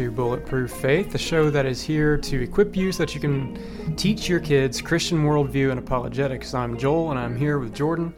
To 0.00 0.10
Bulletproof 0.10 0.70
Faith, 0.70 1.12
the 1.12 1.18
show 1.18 1.50
that 1.50 1.66
is 1.66 1.82
here 1.82 2.16
to 2.16 2.42
equip 2.42 2.74
you 2.74 2.90
so 2.90 3.04
that 3.04 3.14
you 3.14 3.20
can 3.20 3.94
teach 3.96 4.30
your 4.30 4.40
kids 4.40 4.80
Christian 4.80 5.24
worldview 5.24 5.72
and 5.72 5.78
apologetics. 5.78 6.54
I'm 6.54 6.78
Joel, 6.78 7.10
and 7.10 7.20
I'm 7.20 7.36
here 7.36 7.58
with 7.58 7.74
Jordan, 7.74 8.14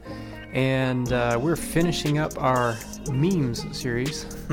and 0.53 1.11
uh, 1.11 1.37
we're 1.41 1.57
finishing 1.57 2.19
up 2.19 2.41
our 2.41 2.77
memes 3.11 3.65
series. 3.77 4.23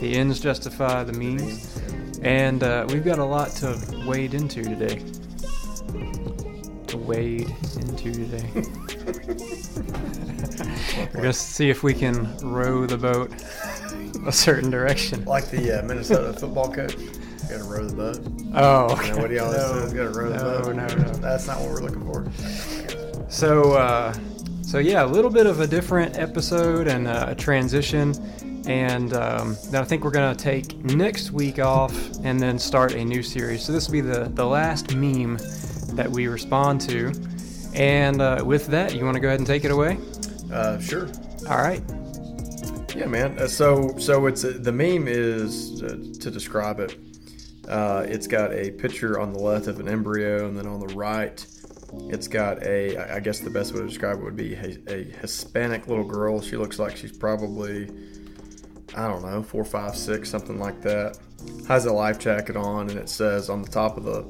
the 0.00 0.16
ends 0.16 0.40
justify 0.40 1.04
the 1.04 1.12
memes, 1.12 1.80
and 2.22 2.64
uh, 2.64 2.84
we've 2.88 3.04
got 3.04 3.20
a 3.20 3.24
lot 3.24 3.50
to 3.50 3.80
wade 4.04 4.34
into 4.34 4.64
today. 4.64 5.00
To 6.88 6.98
wade 6.98 7.54
into 7.76 8.12
today. 8.12 8.50
we're 11.14 11.22
gonna 11.22 11.32
see 11.32 11.70
if 11.70 11.84
we 11.84 11.94
can 11.94 12.36
row 12.38 12.86
the 12.86 12.98
boat 12.98 13.30
a 14.26 14.32
certain 14.32 14.70
direction. 14.70 15.24
Like 15.24 15.50
the 15.50 15.80
uh, 15.80 15.82
Minnesota 15.86 16.32
football 16.38 16.72
coach. 16.72 16.96
Got 17.48 17.58
to 17.58 17.64
row 17.64 17.86
the 17.86 17.94
boat. 17.94 18.18
Oh, 18.54 19.00
You 19.02 19.12
know 19.12 19.18
what 19.18 19.30
he 19.30 19.38
always 19.38 19.56
no, 19.58 19.80
says? 19.80 19.92
Got 19.92 20.12
to 20.12 20.18
row 20.18 20.30
the 20.30 20.36
no, 20.36 20.62
boat. 20.64 20.74
no, 20.76 20.86
no. 20.86 21.12
That's 21.18 21.46
not 21.46 21.60
what 21.60 21.70
we're 21.70 21.80
looking 21.80 22.04
for. 22.04 22.26
So, 23.30 23.74
uh, 23.74 24.12
so 24.62 24.78
yeah, 24.78 25.04
a 25.04 25.06
little 25.06 25.30
bit 25.30 25.46
of 25.46 25.60
a 25.60 25.66
different 25.66 26.18
episode 26.18 26.88
and 26.88 27.06
uh, 27.06 27.26
a 27.28 27.34
transition, 27.36 28.14
and 28.66 29.14
um, 29.14 29.56
then 29.70 29.80
I 29.80 29.84
think 29.84 30.02
we're 30.02 30.10
gonna 30.10 30.34
take 30.34 30.76
next 30.84 31.30
week 31.30 31.60
off 31.60 31.94
and 32.24 32.40
then 32.40 32.58
start 32.58 32.94
a 32.94 33.04
new 33.04 33.22
series. 33.22 33.62
So 33.64 33.72
this 33.72 33.86
will 33.86 33.92
be 33.92 34.00
the 34.00 34.24
the 34.34 34.44
last 34.44 34.92
meme 34.94 35.38
that 35.94 36.10
we 36.10 36.26
respond 36.26 36.80
to, 36.82 37.12
and 37.74 38.20
uh, 38.20 38.42
with 38.44 38.66
that, 38.68 38.94
you 38.96 39.04
want 39.04 39.14
to 39.14 39.20
go 39.20 39.28
ahead 39.28 39.38
and 39.38 39.46
take 39.46 39.64
it 39.64 39.70
away? 39.70 39.98
Uh, 40.52 40.80
sure. 40.80 41.08
All 41.48 41.58
right. 41.58 41.80
Yeah, 42.96 43.08
man. 43.08 43.38
Uh, 43.38 43.46
so, 43.46 43.94
so 43.98 44.24
it's 44.24 44.42
uh, 44.42 44.54
the 44.58 44.72
meme 44.72 45.06
is 45.06 45.82
uh, 45.82 45.88
to 46.18 46.30
describe 46.30 46.80
it. 46.80 46.96
Uh, 47.68 48.06
it's 48.08 48.26
got 48.26 48.54
a 48.54 48.70
picture 48.70 49.20
on 49.20 49.34
the 49.34 49.38
left 49.38 49.66
of 49.66 49.78
an 49.80 49.86
embryo, 49.86 50.48
and 50.48 50.56
then 50.56 50.66
on 50.66 50.80
the 50.80 50.94
right, 50.94 51.46
it's 52.08 52.26
got 52.26 52.62
a. 52.62 52.96
I 53.14 53.20
guess 53.20 53.40
the 53.40 53.50
best 53.50 53.74
way 53.74 53.80
to 53.80 53.86
describe 53.86 54.16
it 54.16 54.24
would 54.24 54.34
be 54.34 54.54
a, 54.54 54.78
a 54.88 55.04
Hispanic 55.20 55.88
little 55.88 56.04
girl. 56.04 56.40
She 56.40 56.56
looks 56.56 56.78
like 56.78 56.96
she's 56.96 57.14
probably, 57.14 57.90
I 58.94 59.06
don't 59.08 59.22
know, 59.22 59.42
four, 59.42 59.66
five, 59.66 59.94
six, 59.94 60.30
something 60.30 60.58
like 60.58 60.80
that. 60.80 61.18
Has 61.68 61.84
a 61.84 61.92
life 61.92 62.18
jacket 62.18 62.56
on, 62.56 62.88
and 62.88 62.98
it 62.98 63.10
says 63.10 63.50
on 63.50 63.60
the 63.60 63.68
top 63.68 63.98
of 63.98 64.04
the 64.04 64.24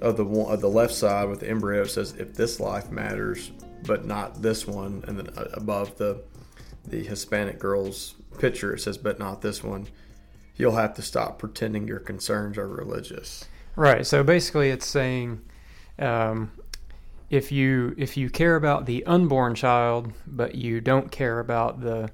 of 0.00 0.16
the 0.16 0.24
one 0.24 0.50
of 0.50 0.62
the 0.62 0.70
left 0.70 0.94
side 0.94 1.28
with 1.28 1.40
the 1.40 1.50
embryo, 1.50 1.82
it 1.82 1.90
says 1.90 2.14
if 2.18 2.32
this 2.32 2.58
life 2.58 2.90
matters, 2.90 3.50
but 3.84 4.06
not 4.06 4.40
this 4.40 4.66
one, 4.66 5.04
and 5.06 5.18
then 5.18 5.28
uh, 5.36 5.48
above 5.52 5.98
the 5.98 6.24
the 6.86 7.04
Hispanic 7.04 7.58
girl's 7.58 8.14
picture, 8.38 8.74
it 8.74 8.80
says 8.80 8.98
but 8.98 9.18
not 9.18 9.42
this 9.42 9.62
one. 9.62 9.88
You'll 10.56 10.76
have 10.76 10.94
to 10.94 11.02
stop 11.02 11.38
pretending 11.38 11.88
your 11.88 11.98
concerns 11.98 12.58
are 12.58 12.68
religious. 12.68 13.46
Right. 13.74 14.06
So 14.06 14.22
basically, 14.22 14.70
it's 14.70 14.86
saying 14.86 15.40
um, 15.98 16.52
if 17.30 17.50
you 17.50 17.94
if 17.96 18.16
you 18.16 18.28
care 18.28 18.56
about 18.56 18.86
the 18.86 19.04
unborn 19.06 19.54
child, 19.54 20.12
but 20.26 20.54
you 20.54 20.80
don't 20.80 21.10
care 21.10 21.40
about 21.40 21.80
the 21.80 22.10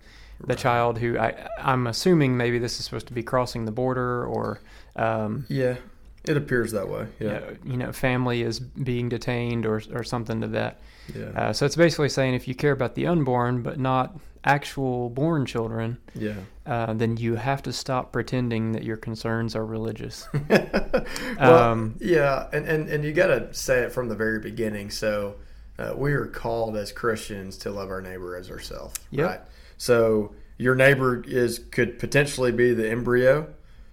the 0.47 0.55
child 0.55 0.99
who 0.99 1.19
I 1.19 1.49
I'm 1.59 1.89
assuming 1.89 2.37
maybe 2.37 2.59
this 2.59 2.79
is 2.79 2.85
supposed 2.85 3.09
to 3.09 3.12
be 3.12 3.25
crossing 3.25 3.65
the 3.65 3.73
border 3.73 4.25
or 4.25 4.61
um, 4.95 5.47
Yeah, 5.49 5.77
it 6.25 6.37
appears 6.37 6.73
that 6.73 6.89
way. 6.89 7.06
you, 7.21 7.27
Yeah, 7.29 7.39
know, 7.39 7.56
you 7.65 7.77
know 7.77 7.93
family 7.93 8.43
is 8.43 8.61
being 8.61 9.09
detained 9.09 9.67
or 9.67 9.83
or 9.93 10.03
something 10.05 10.41
to 10.41 10.47
that. 10.49 10.81
yeah, 11.15 11.27
Uh, 11.34 11.53
so 11.53 11.65
it's 11.67 11.77
basically 11.77 12.09
saying 12.09 12.34
if 12.34 12.47
you 12.49 12.55
care 12.55 12.73
about 12.73 12.95
the 12.95 13.06
unborn 13.06 13.62
but 13.62 13.79
not 13.79 14.19
actual 14.45 15.11
born 15.11 15.45
children, 15.45 15.99
yeah. 16.15 16.34
uh, 16.67 16.95
then 16.95 17.17
you 17.17 17.34
have 17.34 17.62
to 17.62 17.73
stop 17.73 18.12
pretending 18.12 18.73
that 18.73 18.83
your 18.84 18.97
concerns 18.97 19.55
are 19.56 19.67
religious. 19.67 20.27
well, 20.49 21.05
Um, 21.39 21.97
yeah, 22.01 22.49
and, 22.53 22.67
and, 22.67 22.89
and 22.89 23.05
you 23.05 23.12
got 23.12 23.29
to 23.29 23.53
say 23.53 23.81
it 23.81 23.93
from 23.93 24.09
the 24.09 24.15
very 24.15 24.39
beginning. 24.39 24.91
So 24.91 25.37
uh, 25.79 25.93
we 25.97 26.12
are 26.12 26.27
called 26.27 26.77
as 26.77 26.93
Christians 26.93 27.56
to 27.59 27.71
love 27.71 27.91
our 27.91 28.00
neighbor 28.00 28.37
as 28.37 28.50
ourselves, 28.50 28.95
Yep. 29.11 29.27
right? 29.27 29.41
So 29.77 30.35
your 30.56 30.75
neighbor 30.75 31.23
is 31.27 31.59
could 31.71 31.99
potentially 31.99 32.53
be 32.53 32.75
the 32.75 32.89
embryo. 32.91 33.49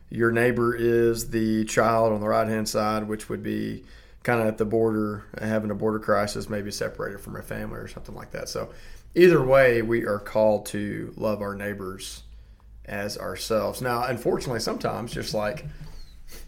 Your 0.09 0.31
neighbor 0.31 0.75
is 0.75 1.29
the 1.29 1.65
child 1.65 2.13
on 2.13 2.21
the 2.21 2.27
right 2.27 2.47
hand 2.47 2.69
side, 2.69 3.07
which 3.07 3.27
would 3.29 3.43
be 3.43 3.83
kind 4.23 4.41
of 4.41 4.47
at 4.47 4.57
the 4.57 4.65
border, 4.65 5.23
having 5.39 5.71
a 5.71 5.75
border 5.75 5.99
crisis, 5.99 6.49
maybe 6.49 6.71
separated 6.71 7.19
from 7.19 7.35
a 7.35 7.41
family 7.41 7.77
or 7.77 7.87
something 7.87 8.15
like 8.15 8.31
that. 8.31 8.49
So 8.49 8.69
either 9.13 9.43
way, 9.43 9.81
we 9.81 10.05
are 10.05 10.19
called 10.19 10.65
to 10.67 11.13
love 11.15 11.41
our 11.41 11.55
neighbors 11.55 12.23
as 12.85 13.17
ourselves. 13.17 13.81
Now, 13.81 14.03
unfortunately, 14.05 14.59
sometimes 14.59 15.11
just 15.11 15.33
like 15.33 15.65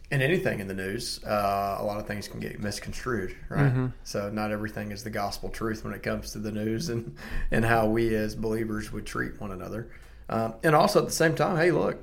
in 0.09 0.22
anything 0.22 0.59
in 0.59 0.68
the 0.68 0.74
news, 0.74 1.22
uh, 1.25 1.78
a 1.79 1.84
lot 1.84 2.00
of 2.00 2.07
things 2.07 2.28
can 2.28 2.39
get 2.39 2.59
misconstrued, 2.59 3.35
right? 3.50 3.74
Mhm. 3.74 3.91
So 4.03 4.29
not 4.29 4.51
everything 4.51 4.91
is 4.91 5.03
the 5.03 5.09
gospel 5.09 5.50
truth 5.50 5.84
when 5.84 5.94
it 5.94 6.01
comes 6.01 6.31
to 6.31 6.39
the 6.39 6.51
news 6.51 6.89
and 6.89 7.16
and 7.51 7.66
how 7.66 7.88
we 7.88 8.16
as 8.16 8.34
believers 8.34 8.91
would 8.94 9.06
treat 9.06 9.39
one 9.41 9.51
another. 9.51 9.88
Um, 10.29 10.53
and 10.63 10.75
also 10.75 11.00
at 11.00 11.06
the 11.07 11.13
same 11.13 11.35
time, 11.35 11.57
hey, 11.57 11.72
look, 11.72 12.01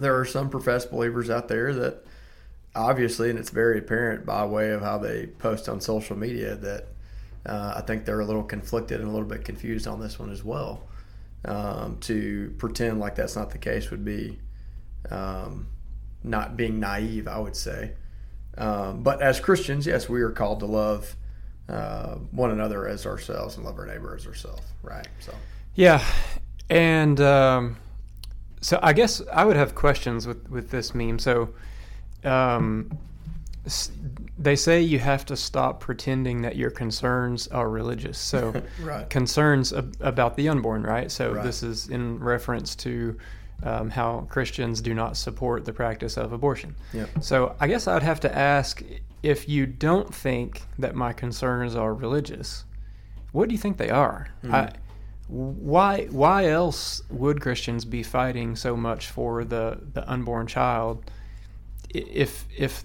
there 0.00 0.18
are 0.18 0.24
some 0.24 0.50
professed 0.50 0.90
believers 0.90 1.30
out 1.30 1.48
there 1.48 1.72
that 1.74 2.04
obviously, 2.74 3.30
and 3.30 3.38
it's 3.38 3.50
very 3.50 3.78
apparent 3.78 4.24
by 4.24 4.44
way 4.44 4.70
of 4.70 4.80
how 4.80 4.98
they 4.98 5.26
post 5.26 5.68
on 5.68 5.80
social 5.80 6.16
media 6.16 6.56
that 6.56 6.88
uh, 7.46 7.74
I 7.76 7.80
think 7.82 8.04
they're 8.04 8.20
a 8.20 8.24
little 8.24 8.42
conflicted 8.42 9.00
and 9.00 9.08
a 9.08 9.12
little 9.12 9.28
bit 9.28 9.44
confused 9.44 9.86
on 9.86 10.00
this 10.00 10.18
one 10.18 10.30
as 10.30 10.44
well. 10.44 10.86
Um, 11.42 11.96
to 12.00 12.54
pretend 12.58 13.00
like 13.00 13.14
that's 13.14 13.34
not 13.34 13.50
the 13.50 13.56
case 13.56 13.90
would 13.90 14.04
be 14.04 14.38
um, 15.10 15.68
not 16.22 16.56
being 16.56 16.78
naive, 16.78 17.28
I 17.28 17.38
would 17.38 17.56
say. 17.56 17.94
Um, 18.58 19.02
but 19.02 19.22
as 19.22 19.40
Christians, 19.40 19.86
yes, 19.86 20.06
we 20.06 20.20
are 20.20 20.30
called 20.30 20.60
to 20.60 20.66
love 20.66 21.16
uh, 21.68 22.16
one 22.30 22.50
another 22.50 22.86
as 22.86 23.06
ourselves 23.06 23.56
and 23.56 23.64
love 23.64 23.78
our 23.78 23.86
neighbor 23.86 24.14
as 24.14 24.26
ourselves, 24.26 24.62
right? 24.82 25.08
So, 25.20 25.32
Yeah, 25.74 26.04
and 26.68 27.18
um, 27.22 27.76
so 28.60 28.78
I 28.82 28.92
guess 28.92 29.22
I 29.32 29.44
would 29.44 29.56
have 29.56 29.74
questions 29.74 30.26
with 30.26 30.48
with 30.50 30.70
this 30.70 30.94
meme. 30.94 31.18
So, 31.18 31.50
um, 32.24 32.90
s- 33.66 33.90
they 34.38 34.56
say 34.56 34.80
you 34.80 34.98
have 34.98 35.24
to 35.26 35.36
stop 35.36 35.80
pretending 35.80 36.42
that 36.42 36.56
your 36.56 36.70
concerns 36.70 37.46
are 37.48 37.68
religious. 37.68 38.18
So, 38.18 38.62
right, 38.82 39.08
concerns 39.10 39.72
ab- 39.72 39.96
about 40.00 40.36
the 40.36 40.48
unborn, 40.48 40.82
right? 40.82 41.10
So 41.10 41.32
Right. 41.32 41.42
this 41.44 41.62
is 41.62 41.88
in 41.88 42.18
reference 42.18 42.74
to 42.76 43.16
um, 43.62 43.90
how 43.90 44.26
Christians 44.30 44.80
do 44.80 44.94
not 44.94 45.16
support 45.18 45.66
the 45.66 45.72
practice 45.72 46.16
of 46.16 46.32
abortion. 46.32 46.74
yeah, 46.94 47.04
So 47.20 47.54
I 47.60 47.66
guess 47.68 47.86
I'd 47.86 48.02
have 48.02 48.20
to 48.20 48.34
ask 48.34 48.82
if 49.22 49.46
you 49.50 49.66
don't 49.66 50.14
think 50.14 50.62
that 50.78 50.94
my 50.94 51.12
concerns 51.12 51.74
are 51.76 51.92
religious, 51.92 52.64
what 53.32 53.50
do 53.50 53.54
you 53.54 53.58
think 53.60 53.76
they 53.76 53.90
are? 53.90 54.28
Hmm. 54.40 54.54
I, 54.54 54.72
why 55.30 56.06
why 56.06 56.46
else 56.46 57.02
would 57.08 57.40
Christians 57.40 57.84
be 57.84 58.02
fighting 58.02 58.56
so 58.56 58.76
much 58.76 59.06
for 59.06 59.44
the, 59.44 59.78
the 59.92 60.08
unborn 60.10 60.48
child? 60.48 61.08
If 61.88 62.46
if 62.56 62.84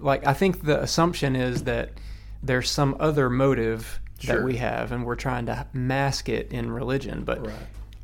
like 0.00 0.26
I 0.26 0.34
think 0.34 0.64
the 0.64 0.82
assumption 0.82 1.36
is 1.36 1.64
that 1.64 1.90
there's 2.42 2.70
some 2.70 2.96
other 2.98 3.30
motive 3.30 4.00
Sure. 4.20 4.38
that 4.38 4.44
we 4.44 4.56
have, 4.56 4.90
and 4.90 5.04
we're 5.06 5.14
trying 5.14 5.46
to 5.46 5.64
mask 5.72 6.28
it 6.28 6.50
in 6.50 6.72
religion. 6.72 7.22
But 7.22 7.46
right. 7.46 7.54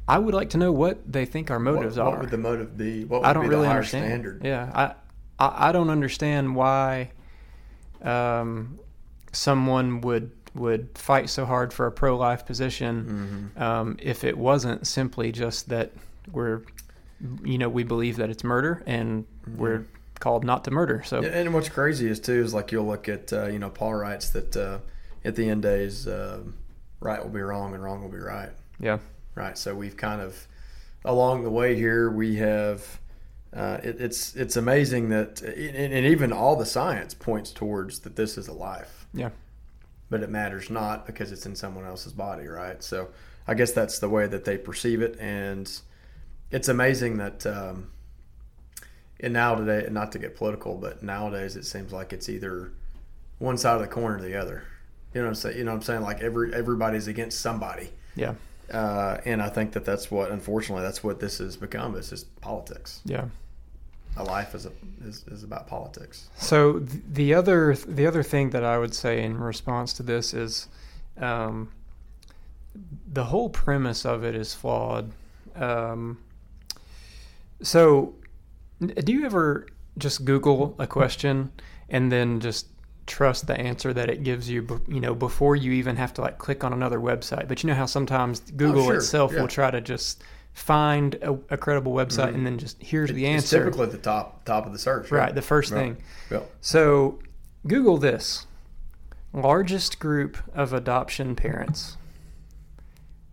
I 0.06 0.18
would 0.18 0.32
like 0.32 0.50
to 0.50 0.58
know 0.58 0.70
what 0.70 1.00
they 1.12 1.24
think 1.24 1.50
our 1.50 1.58
motives 1.58 1.96
what, 1.98 2.06
are. 2.06 2.10
What 2.10 2.20
would 2.20 2.30
the 2.30 2.38
motive 2.38 2.78
be? 2.78 3.04
What 3.04 3.22
would 3.22 3.26
I 3.26 3.32
don't 3.32 3.42
be 3.42 3.48
really 3.48 3.62
the 3.62 3.68
higher 3.68 3.78
understand. 3.78 4.04
standard? 4.04 4.44
Yeah, 4.44 4.70
I, 4.72 5.44
I 5.44 5.70
I 5.70 5.72
don't 5.72 5.90
understand 5.90 6.54
why 6.54 7.10
um, 8.00 8.78
someone 9.32 10.02
would 10.02 10.30
would 10.54 10.88
fight 10.96 11.28
so 11.28 11.44
hard 11.44 11.72
for 11.72 11.86
a 11.86 11.92
pro 11.92 12.16
life 12.16 12.46
position 12.46 13.50
Mhm. 13.56 13.60
um, 13.60 13.96
if 14.00 14.22
it 14.24 14.38
wasn't 14.38 14.86
simply 14.86 15.32
just 15.32 15.68
that 15.68 15.90
we're 16.32 16.62
you 17.42 17.58
know 17.58 17.68
we 17.68 17.82
believe 17.84 18.16
that 18.16 18.30
it's 18.30 18.44
murder 18.44 18.82
and 18.86 19.24
we're 19.56 19.84
called 20.20 20.44
not 20.44 20.64
to 20.64 20.70
murder. 20.70 21.02
So 21.04 21.22
and 21.22 21.52
what's 21.54 21.68
crazy 21.68 22.08
is 22.08 22.20
too 22.20 22.40
is 22.42 22.54
like 22.54 22.70
you'll 22.72 22.86
look 22.86 23.08
at 23.08 23.32
uh, 23.32 23.46
you 23.46 23.58
know 23.58 23.70
Paul 23.70 23.94
writes 23.94 24.30
that 24.30 24.56
uh, 24.56 24.78
at 25.24 25.34
the 25.36 25.48
end 25.48 25.62
days 25.62 26.06
uh, 26.06 26.40
right 27.00 27.22
will 27.22 27.30
be 27.30 27.40
wrong 27.40 27.74
and 27.74 27.82
wrong 27.82 28.02
will 28.02 28.10
be 28.10 28.18
right. 28.18 28.50
yeah, 28.78 28.98
Right. 29.34 29.56
So 29.58 29.74
we've 29.74 29.96
kind 29.96 30.20
of 30.20 30.46
along 31.04 31.42
the 31.44 31.50
way 31.50 31.74
here 31.76 32.10
we 32.10 32.36
have. 32.36 33.00
Uh, 33.52 33.78
it, 33.84 34.00
it's 34.00 34.34
it's 34.34 34.56
amazing 34.56 35.08
that 35.10 35.40
and, 35.42 35.92
and 35.92 36.06
even 36.06 36.32
all 36.32 36.56
the 36.56 36.66
science 36.66 37.14
points 37.14 37.52
towards 37.52 38.00
that 38.00 38.16
this 38.16 38.36
is 38.38 38.48
a 38.48 38.52
life. 38.52 39.06
Yeah. 39.14 39.30
But 40.14 40.22
it 40.22 40.30
matters 40.30 40.70
not 40.70 41.06
because 41.06 41.32
it's 41.32 41.44
in 41.44 41.56
someone 41.56 41.84
else's 41.84 42.12
body, 42.12 42.46
right? 42.46 42.80
So 42.84 43.08
I 43.48 43.54
guess 43.54 43.72
that's 43.72 43.98
the 43.98 44.08
way 44.08 44.28
that 44.28 44.44
they 44.44 44.56
perceive 44.56 45.02
it, 45.02 45.18
and 45.18 45.68
it's 46.52 46.68
amazing 46.68 47.16
that. 47.16 47.44
Um, 47.44 47.90
and 49.18 49.32
now 49.32 49.56
today, 49.56 49.88
not 49.90 50.12
to 50.12 50.20
get 50.20 50.36
political, 50.36 50.76
but 50.76 51.02
nowadays 51.02 51.56
it 51.56 51.64
seems 51.64 51.92
like 51.92 52.12
it's 52.12 52.28
either 52.28 52.70
one 53.40 53.58
side 53.58 53.74
of 53.74 53.80
the 53.80 53.88
coin 53.88 54.12
or 54.12 54.20
the 54.20 54.36
other. 54.40 54.62
You 55.12 55.20
know 55.20 55.26
what 55.26 55.30
I'm 55.30 55.34
saying? 55.34 55.58
You 55.58 55.64
know 55.64 55.72
what 55.72 55.78
I'm 55.78 55.82
saying? 55.82 56.02
Like 56.02 56.20
every 56.20 56.54
everybody's 56.54 57.08
against 57.08 57.40
somebody. 57.40 57.90
yeah, 58.14 58.34
Uh, 58.72 59.18
and 59.24 59.42
I 59.42 59.48
think 59.48 59.72
that 59.72 59.84
that's 59.84 60.12
what, 60.12 60.30
unfortunately, 60.30 60.84
that's 60.84 61.02
what 61.02 61.18
this 61.18 61.38
has 61.38 61.56
become. 61.56 61.96
Is 61.96 62.10
just 62.10 62.40
politics. 62.40 63.00
yeah. 63.04 63.24
A 64.16 64.22
life 64.22 64.54
is 64.54 64.66
a 64.66 64.72
is, 65.04 65.24
is 65.28 65.42
about 65.42 65.66
politics. 65.66 66.28
So 66.36 66.78
the 66.78 67.34
other 67.34 67.74
the 67.74 68.06
other 68.06 68.22
thing 68.22 68.50
that 68.50 68.64
I 68.64 68.78
would 68.78 68.94
say 68.94 69.22
in 69.22 69.38
response 69.38 69.92
to 69.94 70.02
this 70.02 70.32
is, 70.32 70.68
um, 71.20 71.70
the 73.12 73.24
whole 73.24 73.48
premise 73.48 74.04
of 74.04 74.24
it 74.24 74.34
is 74.34 74.54
flawed. 74.54 75.12
Um, 75.56 76.18
so, 77.62 78.14
do 78.80 79.12
you 79.12 79.24
ever 79.24 79.66
just 79.98 80.24
Google 80.24 80.74
a 80.78 80.86
question 80.86 81.52
and 81.88 82.10
then 82.10 82.40
just 82.40 82.66
trust 83.06 83.46
the 83.46 83.58
answer 83.58 83.92
that 83.92 84.10
it 84.10 84.24
gives 84.24 84.48
you? 84.48 84.80
You 84.88 85.00
know, 85.00 85.14
before 85.14 85.56
you 85.56 85.72
even 85.72 85.96
have 85.96 86.14
to 86.14 86.20
like 86.20 86.38
click 86.38 86.64
on 86.64 86.72
another 86.72 86.98
website. 86.98 87.48
But 87.48 87.62
you 87.62 87.68
know 87.68 87.74
how 87.74 87.86
sometimes 87.86 88.40
Google 88.40 88.84
sure, 88.84 88.96
itself 88.96 89.32
yeah. 89.32 89.40
will 89.40 89.48
try 89.48 89.70
to 89.70 89.80
just 89.80 90.22
find 90.54 91.16
a, 91.16 91.32
a 91.50 91.56
credible 91.56 91.92
website 91.92 92.32
and 92.34 92.46
then 92.46 92.56
just 92.58 92.80
here's 92.82 93.10
the 93.12 93.26
It's 93.26 93.44
answer. 93.52 93.64
typically 93.64 93.84
at 93.86 93.92
the 93.92 93.98
top 93.98 94.44
top 94.44 94.64
of 94.66 94.72
the 94.72 94.78
search. 94.78 95.10
Right, 95.10 95.34
the 95.34 95.42
first 95.42 95.70
Right. 95.72 95.80
thing. 95.80 95.96
Yeah. 96.30 96.40
So, 96.60 97.18
Google 97.66 97.98
this 97.98 98.46
largest 99.32 99.98
group 99.98 100.38
of 100.54 100.72
adoption 100.72 101.34
parents. 101.34 101.96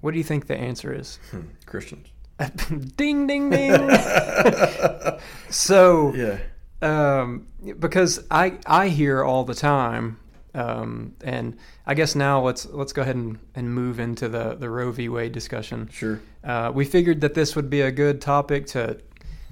What 0.02 0.12
do 0.12 0.18
you 0.18 0.24
think 0.24 0.48
the 0.48 0.58
answer 0.58 0.92
is? 0.92 1.20
Hmm, 1.30 1.42
Christians. 1.68 2.08
ding, 2.98 3.28
ding, 3.28 3.52
ding. 3.52 3.72
so, 5.52 6.14
Yeah. 6.16 6.40
um, 6.82 7.48
because 7.80 8.26
I 8.32 8.58
I 8.66 8.88
hear 8.88 9.24
all 9.24 9.44
the 9.44 9.54
time, 9.54 10.18
um, 10.53 11.15
and 11.24 11.57
I 11.86 11.94
guess 11.94 12.15
now 12.15 12.42
let's 12.42 12.65
let's 12.65 12.94
go 12.94 13.01
ahead 13.01 13.15
and, 13.15 13.39
and 13.56 13.74
move 13.74 14.00
into 14.00 14.27
the 14.27 14.56
the 14.56 14.69
Roe 14.69 14.92
v. 14.92 15.09
Wade 15.09 15.31
discussion. 15.31 15.89
Sure. 15.92 16.21
Uh, 16.44 16.71
we 16.74 16.86
figured 16.86 17.21
that 17.21 17.33
this 17.33 17.56
would 17.56 17.69
be 17.69 17.81
a 17.81 17.92
good 17.92 18.21
topic 18.21 18.68
to 18.68 18.98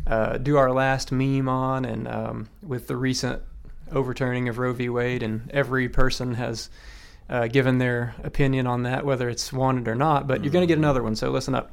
uh, 0.08 0.38
do 0.38 0.58
our 0.58 0.72
last 0.72 1.12
meme 1.12 1.48
on, 1.48 1.86
and 1.86 2.08
um, 2.08 2.50
with 2.62 2.88
the 2.88 2.98
recent 2.98 3.42
overturning 3.92 4.50
of 4.50 4.58
Roe 4.58 4.74
v. 4.74 4.90
Wade, 4.90 5.24
and 5.24 5.50
every 5.52 5.90
person 5.90 6.36
has 6.36 6.70
uh, 7.30 7.48
given 7.48 7.78
their 7.78 8.16
opinion 8.24 8.68
on 8.68 8.84
that, 8.84 9.06
whether 9.06 9.30
it's 9.30 9.54
wanted 9.54 9.88
or 9.88 9.96
not. 9.96 10.28
But 10.28 10.44
you're 10.44 10.52
going 10.54 10.64
to 10.64 10.68
get 10.68 10.78
another 10.78 11.04
one, 11.04 11.16
so 11.16 11.30
listen 11.30 11.56
up. 11.56 11.72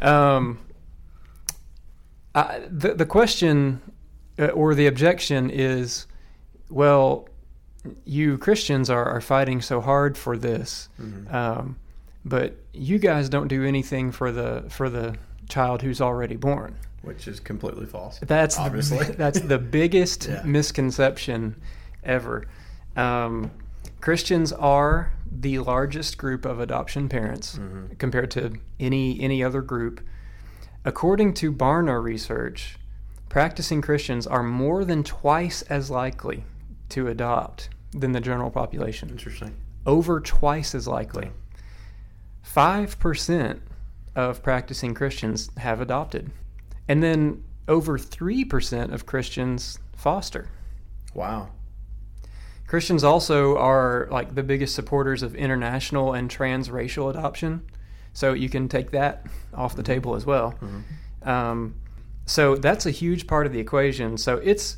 Um, 0.00 0.58
I, 2.34 2.60
the 2.70 2.94
the 2.94 3.06
question 3.06 3.80
uh, 4.38 4.46
or 4.48 4.74
the 4.74 4.86
objection 4.86 5.50
is, 5.50 6.06
well, 6.70 7.28
you 8.04 8.38
Christians 8.38 8.90
are, 8.90 9.04
are 9.04 9.20
fighting 9.20 9.60
so 9.60 9.80
hard 9.80 10.16
for 10.18 10.36
this, 10.36 10.88
um, 11.30 11.76
but 12.24 12.56
you 12.72 12.98
guys 12.98 13.28
don't 13.28 13.48
do 13.48 13.64
anything 13.64 14.12
for 14.12 14.30
the 14.32 14.64
for 14.68 14.88
the 14.90 15.16
child 15.48 15.82
who's 15.82 16.00
already 16.00 16.36
born. 16.36 16.76
Which 17.02 17.28
is 17.28 17.40
completely 17.40 17.86
false. 17.86 18.18
That's 18.20 18.58
Obviously. 18.58 19.04
the, 19.06 19.12
that's 19.24 19.40
the 19.40 19.58
biggest 19.58 20.26
Yeah. 20.28 20.42
misconception 20.44 21.54
ever. 22.02 22.44
Um, 22.96 23.50
Christians 24.00 24.52
are 24.52 25.12
the 25.30 25.58
largest 25.60 26.18
group 26.18 26.44
of 26.44 26.58
adoption 26.60 27.08
parents 27.08 27.56
Mm-hmm. 27.56 27.94
compared 27.98 28.30
to 28.32 28.54
any 28.80 29.20
any 29.20 29.42
other 29.44 29.62
group. 29.62 30.00
According 30.84 31.34
to 31.34 31.52
Barna 31.52 32.02
research, 32.02 32.78
practicing 33.28 33.80
Christians 33.82 34.26
are 34.26 34.42
more 34.42 34.84
than 34.84 35.02
twice 35.04 35.62
as 35.62 35.90
likely 35.90 36.44
to 36.90 37.08
adopt 37.08 37.68
than 37.92 38.12
the 38.12 38.20
general 38.20 38.50
population. 38.50 39.08
Interesting. 39.10 39.54
Over 39.86 40.20
twice 40.20 40.74
as 40.74 40.86
likely. 40.86 41.30
Five 42.42 42.98
percent 42.98 43.62
of 44.14 44.42
practicing 44.42 44.94
Christians 44.94 45.50
have 45.56 45.80
adopted, 45.80 46.30
and 46.88 47.02
then 47.02 47.44
over 47.68 47.98
three 47.98 48.44
percent 48.44 48.92
of 48.92 49.06
Christians 49.06 49.78
foster. 49.94 50.48
Wow. 51.14 51.50
Christians 52.66 53.02
also 53.02 53.56
are 53.56 54.08
like 54.10 54.34
the 54.34 54.42
biggest 54.42 54.74
supporters 54.74 55.22
of 55.22 55.34
international 55.34 56.12
and 56.12 56.30
transracial 56.30 57.08
adoption, 57.08 57.62
so 58.12 58.34
you 58.34 58.50
can 58.50 58.68
take 58.68 58.90
that 58.90 59.24
off 59.54 59.74
the 59.74 59.82
table 59.82 60.14
as 60.14 60.26
well. 60.26 60.54
Um, 61.22 61.74
so 62.26 62.56
that's 62.56 62.84
a 62.84 62.90
huge 62.90 63.26
part 63.26 63.46
of 63.46 63.52
the 63.52 63.58
equation. 63.58 64.18
So 64.18 64.36
it's 64.36 64.76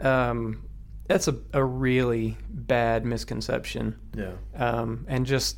um, 0.00 0.62
that's 1.08 1.26
a, 1.26 1.36
a 1.52 1.64
really 1.64 2.36
bad 2.48 3.04
misconception 3.04 3.96
Yeah. 4.14 4.32
um, 4.54 5.04
and 5.08 5.26
just 5.26 5.56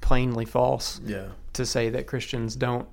plainly 0.00 0.44
false 0.44 1.00
Yeah. 1.04 1.26
to 1.52 1.64
say 1.64 1.90
that 1.90 2.06
Christians 2.06 2.56
don't 2.56 2.88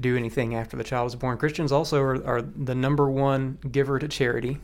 do 0.00 0.16
anything 0.16 0.54
after 0.54 0.76
the 0.76 0.84
child 0.84 1.08
is 1.08 1.14
born. 1.16 1.36
Christians 1.38 1.72
also 1.72 2.00
are, 2.00 2.24
are 2.24 2.42
the 2.42 2.74
number 2.74 3.10
one 3.10 3.58
giver 3.70 3.98
to 3.98 4.08
charity 4.08 4.58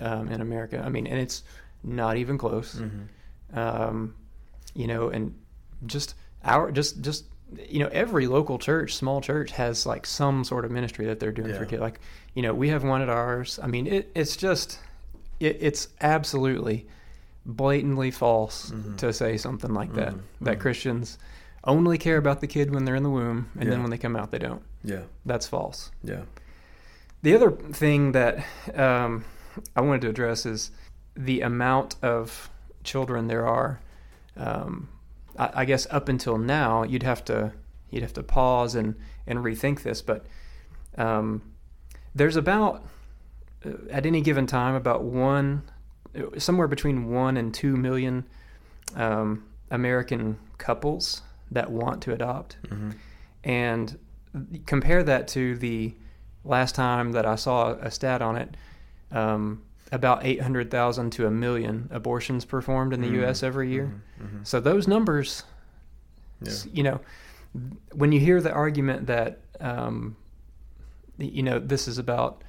um, 0.00 0.28
in 0.28 0.40
America. 0.40 0.82
I 0.84 0.88
mean, 0.88 1.06
and 1.06 1.18
it's 1.20 1.42
not 1.84 2.16
even 2.16 2.36
close. 2.38 2.80
Um, 3.54 4.14
you 4.74 4.86
know, 4.86 5.08
and 5.08 5.34
just 5.86 6.14
our 6.44 6.70
just 6.72 7.00
just 7.00 7.24
you 7.68 7.78
know 7.78 7.88
every 7.92 8.26
local 8.26 8.58
church, 8.58 8.94
small 8.96 9.20
church 9.20 9.52
has 9.52 9.86
like 9.86 10.04
some 10.04 10.42
sort 10.44 10.64
of 10.64 10.70
ministry 10.70 11.06
that 11.06 11.20
they're 11.20 11.32
doing 11.32 11.54
for 11.54 11.64
kids. 11.64 11.80
Like 11.80 12.00
you 12.34 12.42
know, 12.42 12.52
we 12.52 12.68
have 12.70 12.82
one 12.84 13.02
at 13.02 13.08
ours. 13.08 13.58
I 13.62 13.68
mean, 13.68 13.86
it, 13.86 14.10
it's 14.14 14.36
just 14.36 14.78
it, 15.40 15.58
it's 15.60 15.88
absolutely 16.00 16.86
blatantly 17.44 18.10
false 18.10 18.70
Mm-hmm. 18.70 18.96
to 18.96 19.12
say 19.12 19.36
something 19.36 19.72
like 19.72 19.92
that. 19.94 20.14
That 20.40 20.58
Christians 20.60 21.18
only 21.64 21.98
care 21.98 22.16
about 22.16 22.40
the 22.40 22.46
kid 22.46 22.72
when 22.74 22.84
they're 22.84 22.96
in 22.96 23.02
the 23.02 23.10
womb, 23.10 23.50
and 23.58 23.70
then 23.70 23.82
when 23.82 23.90
they 23.90 23.98
come 23.98 24.16
out, 24.16 24.30
they 24.30 24.38
don't. 24.38 24.62
Yeah. 24.84 25.02
That's 25.24 25.46
false. 25.46 25.90
Yeah. 26.04 26.22
The 27.22 27.34
other 27.34 27.50
thing 27.50 28.12
that 28.12 28.44
um, 28.74 29.24
I 29.74 29.80
wanted 29.80 30.02
to 30.02 30.08
address 30.10 30.46
is 30.46 30.70
the 31.16 31.40
amount 31.40 31.96
of 32.02 32.50
children 32.84 33.26
there 33.26 33.46
are. 33.46 33.80
Um, 34.36 34.88
I, 35.38 35.50
I 35.54 35.64
guess 35.64 35.86
up 35.90 36.08
until 36.08 36.38
now, 36.38 36.82
you'd 36.84 37.02
have 37.02 37.24
to 37.26 37.52
you'd 37.90 38.02
have 38.02 38.12
to 38.14 38.22
pause 38.22 38.74
and 38.74 38.94
and 39.26 39.40
rethink 39.40 39.82
this, 39.82 40.02
but 40.02 40.24
um, 40.98 41.42
there's 42.14 42.36
about 42.36 42.84
at 43.90 44.06
any 44.06 44.20
given 44.20 44.46
time 44.46 44.74
about 44.74 45.02
one 45.04 45.62
somewhere 46.38 46.68
between 46.68 47.10
one 47.10 47.36
and 47.36 47.52
two 47.52 47.76
million 47.76 48.24
um, 48.94 49.44
American 49.70 50.38
couples 50.58 51.22
that 51.50 51.70
want 51.70 52.02
to 52.02 52.12
adopt, 52.12 52.56
Mm-hmm. 52.64 52.90
and 53.44 53.98
compare 54.66 55.02
that 55.02 55.28
to 55.28 55.56
the 55.56 55.94
last 56.44 56.74
time 56.74 57.12
that 57.12 57.26
I 57.26 57.36
saw 57.36 57.70
a 57.72 57.90
stat 57.90 58.22
on 58.22 58.36
it. 58.36 58.56
Um, 59.12 59.62
about 59.92 60.26
800,000 60.26 61.10
to 61.12 61.26
a 61.28 61.30
million 61.30 61.88
abortions 61.92 62.44
performed 62.44 62.92
in 62.92 63.00
the 63.00 63.08
U.S. 63.20 63.44
every 63.44 63.70
year. 63.70 63.92
Mm-hmm. 64.20 64.38
So 64.42 64.58
those 64.58 64.88
numbers, 64.88 65.44
Yeah. 66.42 66.52
you 66.72 66.82
know, 66.82 67.00
when 67.92 68.10
you 68.10 68.18
hear 68.18 68.40
the 68.40 68.50
argument 68.52 69.06
that, 69.06 69.38
um, 69.60 70.16
you 71.18 71.44
know, 71.44 71.60
this 71.60 71.86
is 71.86 71.98
about, 71.98 72.42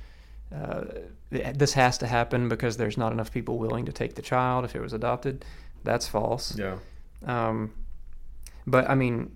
uh, 0.56 0.86
this 1.30 1.74
has 1.74 1.98
to 2.00 2.08
happen 2.08 2.48
because 2.50 2.78
there's 2.78 2.98
not 2.98 3.12
enough 3.12 3.32
people 3.32 3.58
willing 3.58 3.86
to 3.86 3.92
take 3.92 4.16
the 4.16 4.22
child 4.22 4.64
if 4.66 4.76
it 4.76 4.82
was 4.82 4.94
adopted, 4.94 5.44
that's 5.84 6.08
false. 6.08 6.58
Yeah. 6.58 6.78
Um, 7.26 7.74
but 8.66 8.90
I 8.90 8.96
mean, 8.96 9.36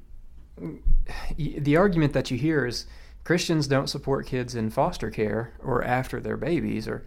the 1.37 1.75
argument 1.77 2.13
that 2.13 2.31
you 2.31 2.37
hear 2.37 2.65
is 2.65 2.85
Christians 3.23 3.67
don't 3.67 3.87
support 3.87 4.25
kids 4.25 4.55
in 4.55 4.69
foster 4.69 5.09
care 5.09 5.53
or 5.63 5.83
after 5.83 6.19
they're 6.19 6.37
babies, 6.37 6.87
or, 6.87 7.05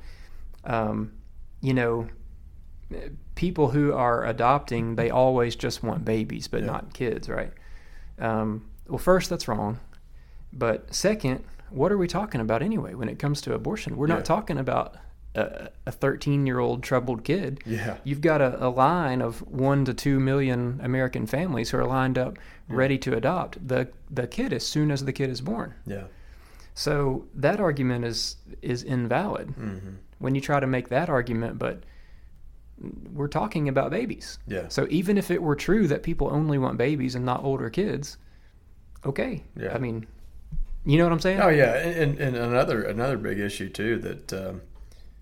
um, 0.64 1.12
you 1.61 1.75
know, 1.75 2.08
people 3.34 3.70
who 3.70 3.92
are 3.92 4.25
adopting, 4.25 4.96
they 4.96 5.11
always 5.11 5.56
just 5.56 5.82
want 5.82 6.04
babies, 6.04 6.46
but 6.46 6.61
Yeah. 6.61 6.66
not 6.66 6.94
kids, 6.94 7.28
right? 7.28 7.52
Um, 8.18 8.66
well, 8.87 8.99
first, 8.99 9.30
that's 9.30 9.49
wrong. 9.49 9.80
But 10.52 10.94
second, 10.94 11.42
what 11.71 11.90
are 11.92 11.99
we 11.99 12.06
talking 12.06 12.40
about 12.40 12.62
anyway 12.62 12.94
when 12.94 13.09
it 13.09 13.18
comes 13.18 13.40
to 13.42 13.54
abortion? 13.54 13.97
We're 13.97 14.09
Yeah. 14.09 14.14
not 14.16 14.25
talking 14.25 14.59
about 14.59 14.97
a 15.37 15.90
13 15.90 16.47
year 16.47 16.61
old 16.61 16.85
troubled 16.85 17.25
kid. 17.25 17.61
Yeah. 17.66 17.97
You've 18.04 18.21
got 18.21 18.40
a, 18.40 18.64
a 18.64 18.68
line 18.68 19.21
of 19.21 19.40
one 19.50 19.85
to 19.87 19.92
two 19.92 20.21
million 20.21 20.80
American 20.83 21.26
families 21.26 21.71
who 21.71 21.78
are 21.78 21.87
lined 21.87 22.16
up 22.18 22.38
ready 22.68 22.99
to 22.99 23.16
adopt 23.16 23.66
the 23.66 23.88
the 24.09 24.28
kid 24.28 24.52
as 24.52 24.64
soon 24.64 24.92
as 24.92 25.04
the 25.04 25.12
kid 25.12 25.30
is 25.30 25.40
born. 25.40 25.75
Yeah. 25.87 26.04
So 26.75 27.26
that 27.35 27.59
argument 27.59 28.04
is 28.04 28.37
is 28.62 28.85
invalid 28.85 29.49
Mm-hmm. 29.49 29.90
when 30.21 30.37
you 30.37 30.40
try 30.40 30.61
to 30.61 30.68
make 30.68 30.88
that 30.90 31.09
argument. 31.09 31.59
But 31.59 31.83
we're 33.12 33.28
talking 33.28 33.68
about 33.68 33.90
babies. 33.90 34.38
Yeah. 34.47 34.68
So 34.68 34.87
even 34.90 35.16
if 35.18 35.30
it 35.30 35.42
were 35.42 35.56
true 35.56 35.87
that 35.88 36.02
people 36.04 36.28
only 36.30 36.59
want 36.59 36.76
babies 36.78 37.14
and 37.16 37.25
not 37.25 37.42
older 37.44 37.71
kids, 37.71 38.18
okay. 39.04 39.42
Yeah. 39.56 39.75
I 39.75 39.78
mean, 39.78 40.06
you 40.85 40.99
know 40.99 41.05
what 41.05 41.12
I'm 41.12 41.21
saying? 41.21 41.41
Oh 41.41 41.49
yeah, 41.49 41.75
and, 41.76 42.19
and 42.19 42.37
another 42.37 42.83
another 42.85 43.17
big 43.17 43.38
issue 43.38 43.69
too 43.69 43.99
that 43.99 44.33
um, 44.33 44.62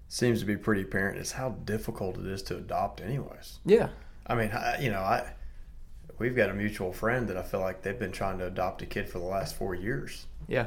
seems 0.09 0.41
to 0.41 0.47
be 0.47 0.57
pretty 0.57 0.83
apparent 0.83 1.19
is 1.19 1.33
how 1.33 1.51
difficult 1.51 2.19
it 2.19 2.27
is 2.27 2.43
to 2.45 2.57
adopt, 2.57 3.01
anyways. 3.01 3.59
Yeah. 3.65 3.89
I 4.27 4.35
mean, 4.35 4.51
I, 4.53 4.81
you 4.81 4.91
know, 4.91 5.01
I 5.01 5.33
we've 6.19 6.37
got 6.37 6.51
a 6.51 6.55
mutual 6.55 6.93
friend 6.93 7.29
that 7.29 7.37
I 7.37 7.43
feel 7.43 7.61
like 7.61 7.83
they've 7.83 7.99
been 7.99 8.13
trying 8.13 8.39
to 8.39 8.47
adopt 8.47 8.83
a 8.83 8.87
kid 8.87 9.09
for 9.09 9.19
the 9.19 9.25
last 9.25 9.57
four 9.57 9.75
years. 9.75 10.27
Yeah. 10.49 10.67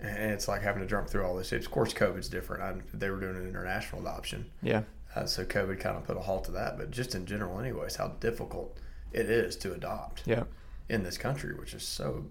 and 0.00 0.32
it's 0.32 0.48
like 0.48 0.62
having 0.62 0.82
to 0.82 0.88
jump 0.88 1.08
through 1.08 1.24
all 1.24 1.36
this. 1.36 1.52
Of 1.52 1.70
course, 1.70 1.92
COVID's 1.94 2.28
different. 2.28 2.62
I, 2.62 2.74
they 2.96 3.10
were 3.10 3.20
doing 3.20 3.36
an 3.36 3.48
international 3.48 4.00
adoption, 4.02 4.50
Yeah. 4.62 4.82
uh, 5.14 5.26
so 5.26 5.44
COVID 5.44 5.78
kind 5.80 5.96
of 5.96 6.04
put 6.04 6.16
a 6.16 6.20
halt 6.20 6.44
to 6.44 6.52
that. 6.52 6.76
But 6.78 6.90
just 6.90 7.14
in 7.14 7.26
general, 7.26 7.58
anyways, 7.60 7.96
how 7.96 8.08
difficult 8.20 8.76
it 9.12 9.30
is 9.30 9.56
to 9.56 9.72
adopt 9.72 10.22
Yeah. 10.26 10.44
in 10.88 11.02
this 11.02 11.16
country, 11.18 11.54
which 11.54 11.72
is 11.74 11.82
so 11.84 12.26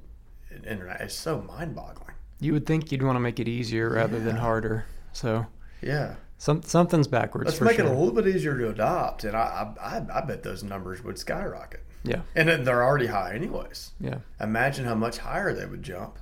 internet, 0.63 1.01
is 1.01 1.13
so 1.13 1.41
mind-boggling. 1.41 2.15
You 2.39 2.53
would 2.53 2.65
think 2.65 2.91
you'd 2.91 3.03
want 3.03 3.15
to 3.15 3.19
make 3.19 3.39
it 3.39 3.47
easier 3.47 3.89
rather 3.89 4.19
than 4.19 4.35
harder. 4.37 4.85
So 5.13 5.45
Yeah, 5.81 6.15
some 6.37 6.61
something's 6.63 7.07
backwards. 7.07 7.47
let's 7.47 7.61
make 7.61 7.75
sure. 7.77 7.85
it 7.85 7.89
a 7.89 7.93
little 7.93 8.13
bit 8.13 8.27
easier 8.27 8.57
to 8.57 8.69
adopt, 8.69 9.23
and 9.23 9.35
I, 9.35 9.73
I, 9.81 9.97
I, 9.97 10.05
I 10.19 10.21
bet 10.21 10.43
those 10.43 10.63
numbers 10.63 11.03
would 11.03 11.17
skyrocket. 11.17 11.83
Yeah. 12.03 12.21
And 12.35 12.47
then 12.49 12.63
they're 12.65 12.83
already 12.83 13.07
high, 13.07 13.33
anyways. 13.33 13.91
Yeah. 13.99 14.19
Imagine 14.39 14.85
how 14.85 14.93
much 14.95 15.17
higher 15.17 15.53
they 15.53 15.65
would 15.65 15.81
jump 15.81 16.19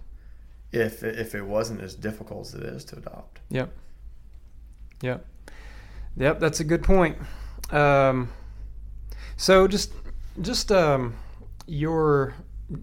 if 0.72 1.04
if 1.04 1.36
it 1.36 1.42
wasn't 1.44 1.82
as 1.82 1.94
difficult 1.96 2.48
as 2.48 2.54
it 2.54 2.64
is 2.64 2.86
to 2.86 2.98
adopt. 2.98 3.42
Yep. 3.50 3.74
Yep. 5.02 5.26
Yep. 6.16 6.40
That's 6.40 6.60
a 6.60 6.64
good 6.64 6.84
point. 6.84 7.18
Um, 7.72 8.30
so 9.36 9.68
just 9.68 9.92
just 10.42 10.72
um, 10.72 11.16
your 11.68 12.36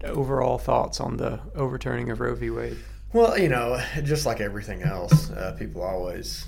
overall 0.03 0.57
thoughts 0.57 0.99
on 0.99 1.17
the 1.17 1.39
overturning 1.55 2.09
of 2.09 2.19
Roe 2.19 2.35
v. 2.35 2.49
Wade. 2.49 2.77
Well, 3.13 3.37
you 3.37 3.49
know, 3.49 3.81
just 4.03 4.25
like 4.25 4.39
everything 4.39 4.83
else, 4.83 5.29
uh, 5.31 5.55
people 5.57 5.81
always 5.81 6.45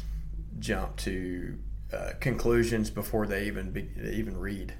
jump 0.59 0.95
to 0.97 1.57
uh, 1.91 2.11
conclusions 2.19 2.89
before 2.89 3.27
they 3.27 3.47
even 3.47 3.71
be, 3.71 3.89
even 4.01 4.37
read. 4.37 4.73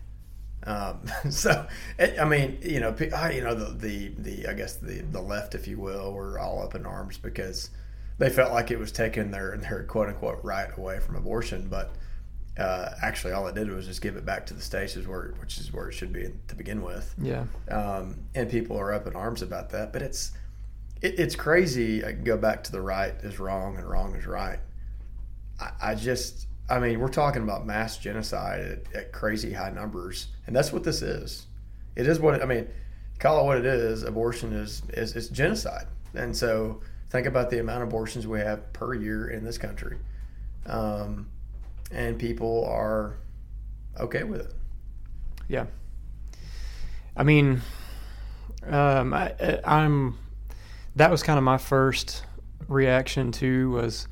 Um, 0.65 1.01
so, 1.29 1.67
I 1.99 2.23
mean, 2.25 2.59
you 2.61 2.79
know, 2.79 2.95
you 2.99 3.41
know, 3.43 3.53
the, 3.53 3.73
the 3.73 4.13
the 4.17 4.47
I 4.47 4.53
guess 4.53 4.77
the 4.77 5.01
the 5.01 5.21
left, 5.21 5.55
if 5.55 5.67
you 5.67 5.77
will, 5.77 6.13
were 6.13 6.39
all 6.39 6.63
up 6.63 6.73
in 6.75 6.85
arms 6.85 7.17
because 7.17 7.69
they 8.17 8.29
felt 8.29 8.53
like 8.53 8.71
it 8.71 8.79
was 8.79 8.91
taking 8.91 9.31
their 9.31 9.57
their 9.57 9.83
quote 9.83 10.07
unquote 10.07 10.39
right 10.43 10.69
away 10.77 10.99
from 10.99 11.15
abortion, 11.15 11.67
but. 11.69 11.91
Uh, 12.57 12.91
actually, 13.01 13.33
all 13.33 13.47
it 13.47 13.55
did 13.55 13.69
was 13.69 13.87
just 13.87 14.01
give 14.01 14.15
it 14.15 14.25
back 14.25 14.45
to 14.45 14.53
the 14.53 14.61
states, 14.61 14.95
is 14.95 15.07
where, 15.07 15.33
which 15.39 15.57
is 15.57 15.73
where 15.73 15.89
it 15.89 15.93
should 15.93 16.13
be 16.13 16.27
to 16.47 16.55
begin 16.55 16.83
with. 16.83 17.13
Yeah. 17.21 17.45
um, 17.69 18.19
and 18.35 18.49
people 18.49 18.77
are 18.77 18.93
up 18.93 19.07
in 19.07 19.15
arms 19.15 19.41
about 19.41 19.71
that. 19.71 19.91
But 19.91 20.03
it's 20.03 20.31
it, 21.01 21.19
it's 21.19 21.35
crazy. 21.35 22.03
I 22.03 22.13
can 22.13 22.23
go 22.23 22.37
back 22.37 22.63
to 22.65 22.71
the 22.71 22.81
right 22.81 23.13
is 23.23 23.39
wrong 23.39 23.77
and 23.77 23.87
wrong 23.87 24.15
is 24.15 24.25
right. 24.25 24.59
I, 25.59 25.71
I 25.81 25.95
just, 25.95 26.47
I 26.69 26.79
mean, 26.79 26.99
we're 26.99 27.09
talking 27.09 27.43
about 27.43 27.65
mass 27.65 27.97
genocide 27.97 28.61
at, 28.61 28.95
at 28.95 29.11
crazy 29.11 29.53
high 29.53 29.71
numbers, 29.71 30.27
and 30.47 30.55
that's 30.55 30.71
what 30.71 30.83
this 30.83 31.01
is. 31.01 31.45
It 31.95 32.07
is 32.07 32.19
what 32.19 32.41
I 32.41 32.45
mean. 32.45 32.67
Call 33.19 33.41
it 33.41 33.45
what 33.45 33.57
it 33.57 33.65
is. 33.65 34.03
Abortion 34.03 34.53
is 34.53 34.81
is, 34.89 35.15
is 35.15 35.29
genocide, 35.29 35.87
and 36.13 36.35
so 36.35 36.81
think 37.09 37.27
about 37.27 37.49
the 37.51 37.59
amount 37.59 37.83
of 37.83 37.89
abortions 37.89 38.25
we 38.25 38.39
have 38.39 38.73
per 38.73 38.95
year 38.95 39.29
in 39.29 39.43
this 39.43 39.57
country, 39.57 39.97
um, 40.65 41.29
and 41.93 42.17
people 42.19 42.65
are 42.65 43.15
okay 43.99 44.23
with 44.23 44.41
it. 44.41 44.53
Yeah. 45.47 45.65
I 47.15 47.23
mean, 47.23 47.61
um, 48.67 49.13
I, 49.13 49.33
I- 49.39 49.59
I'm. 49.65 50.17
That 50.95 51.09
was 51.09 51.23
kind 51.23 51.37
of 51.39 51.43
my 51.43 51.57
first 51.57 52.23
reaction 52.67 53.31
to 53.33 53.71
was 53.71 54.07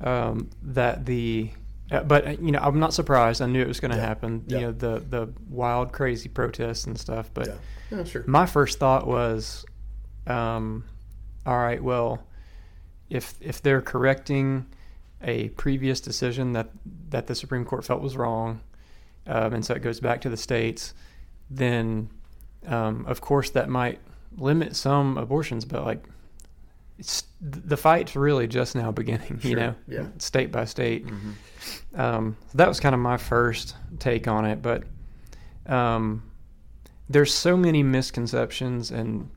um, 0.00 0.50
that 0.62 1.04
the. 1.06 1.50
Uh, 1.90 2.02
but 2.02 2.26
uh, 2.26 2.30
you 2.40 2.52
know, 2.52 2.58
I'm 2.60 2.78
not 2.80 2.94
surprised. 2.94 3.42
I 3.42 3.46
knew 3.46 3.60
it 3.60 3.68
was 3.68 3.80
going 3.80 3.90
to 3.90 3.96
Yeah. 3.98 4.06
happen. 4.06 4.44
Yeah. 4.46 4.58
You 4.58 4.66
know, 4.66 4.72
the 4.72 4.98
the 5.00 5.32
wild, 5.48 5.92
crazy 5.92 6.28
protests 6.28 6.86
and 6.86 6.98
stuff. 6.98 7.30
But 7.34 7.48
Yeah, 7.48 7.98
yeah 7.98 8.04
sure. 8.04 8.24
my 8.26 8.46
first 8.46 8.78
thought 8.78 9.06
was, 9.06 9.64
um, 10.26 10.84
all 11.46 11.58
right, 11.58 11.82
well, 11.82 12.26
if 13.10 13.34
if 13.40 13.60
they're 13.62 13.82
correcting 13.82 14.66
a 15.22 15.48
previous 15.50 16.00
decision 16.00 16.52
that 16.54 16.70
that 17.10 17.26
the 17.26 17.34
Supreme 17.34 17.64
Court 17.64 17.84
felt 17.84 18.00
was 18.02 18.16
wrong, 18.16 18.60
um, 19.26 19.52
and 19.54 19.64
so 19.64 19.74
it 19.74 19.82
goes 19.82 20.00
back 20.00 20.20
to 20.22 20.28
the 20.28 20.36
states, 20.36 20.94
then 21.50 22.08
um, 22.66 23.04
of 23.06 23.20
course 23.20 23.50
that 23.50 23.68
might 23.68 23.98
limit 24.36 24.76
some 24.76 25.18
abortions, 25.18 25.64
but 25.64 25.84
like. 25.84 26.04
It's, 26.98 27.24
the 27.40 27.76
fight's 27.76 28.14
really 28.14 28.46
just 28.46 28.76
now 28.76 28.92
beginning, 29.02 29.40
you 29.42 29.50
Sure, 29.52 29.56
know, 29.58 29.74
yeah. 29.88 30.06
state 30.18 30.52
by 30.52 30.64
state. 30.66 31.04
Mhm. 31.06 31.98
Um, 31.98 32.36
that 32.54 32.68
was 32.68 32.78
kind 32.78 32.94
of 32.94 33.00
my 33.00 33.16
first 33.16 33.74
take 33.98 34.28
on 34.28 34.44
it, 34.44 34.62
but 34.62 34.84
um, 35.66 36.22
there's 37.08 37.34
so 37.34 37.56
many 37.56 37.82
misconceptions 37.82 38.90
and 38.92 39.28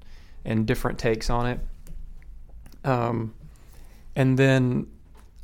and 0.44 0.68
different 0.68 1.00
takes 1.00 1.30
on 1.32 1.48
it. 1.48 1.60
Um, 2.84 3.34
and 4.16 4.38
then 4.38 4.86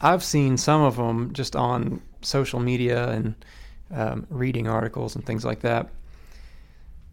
I've 0.01 0.23
seen 0.23 0.57
some 0.57 0.81
of 0.81 0.97
them 0.97 1.31
just 1.33 1.55
on 1.55 2.01
social 2.21 2.59
media 2.59 3.09
and 3.09 3.35
um, 3.93 4.27
reading 4.29 4.67
articles 4.67 5.15
and 5.15 5.25
things 5.25 5.45
like 5.45 5.61
that. 5.61 5.89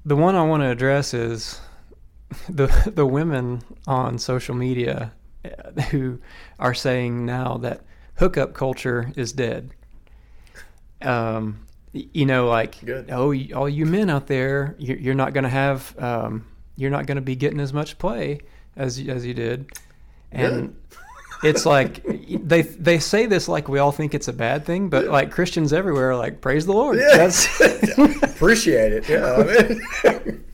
The 0.05 0.17
one 0.17 0.35
I 0.35 0.43
want 0.43 0.63
to 0.63 0.71
address 0.71 1.13
is 1.13 1.61
the 2.49 2.67
the 2.95 3.07
women 3.07 3.63
on 3.87 4.19
social 4.19 4.55
media 4.55 5.13
uh, 5.45 5.83
who 5.83 6.19
are 6.59 6.75
saying 6.75 7.27
now 7.27 7.59
that 7.59 7.83
hookup 8.17 8.55
culture 8.55 9.13
is 9.17 9.33
dead. 9.33 9.71
Um, 11.03 11.67
you 11.93 12.27
know, 12.27 12.49
like 12.49 12.85
Good. 12.85 13.11
oh, 13.11 13.35
all 13.55 13.69
you 13.69 13.87
men 13.87 14.11
out 14.11 14.27
there, 14.27 14.75
you're, 14.79 14.99
you're 14.99 15.15
not 15.15 15.33
going 15.33 15.45
to 15.45 15.51
have, 15.51 15.95
um, 15.99 16.47
you're 16.77 16.91
not 16.91 17.07
going 17.07 17.17
to 17.17 17.23
be 17.23 17.37
getting 17.37 17.61
as 17.61 17.73
much 17.73 17.99
play 17.99 18.41
as 18.77 18.99
as 19.09 19.25
you 19.25 19.35
did, 19.35 19.71
and 20.33 20.77
it's 21.43 21.65
like 21.65 22.05
they 22.29 22.63
they 22.63 22.99
say 22.99 23.27
this 23.27 23.49
like 23.49 23.69
we 23.69 23.79
all 23.79 23.93
think 23.93 24.15
it's 24.15 24.29
a 24.29 24.33
bad 24.33 24.65
thing, 24.65 24.89
but 24.89 25.07
like 25.07 25.31
Christians 25.31 25.73
everywhere, 25.73 26.11
are 26.11 26.17
like 26.17 26.41
praise 26.41 26.67
the 26.67 26.73
Lord. 26.73 26.99
Yeah. 26.99 27.17
That's 27.17 27.47
Appreciate 28.23 28.93
it. 28.93 29.09
Yeah. 29.09 29.35
I 29.35 30.25
mean, 30.25 30.45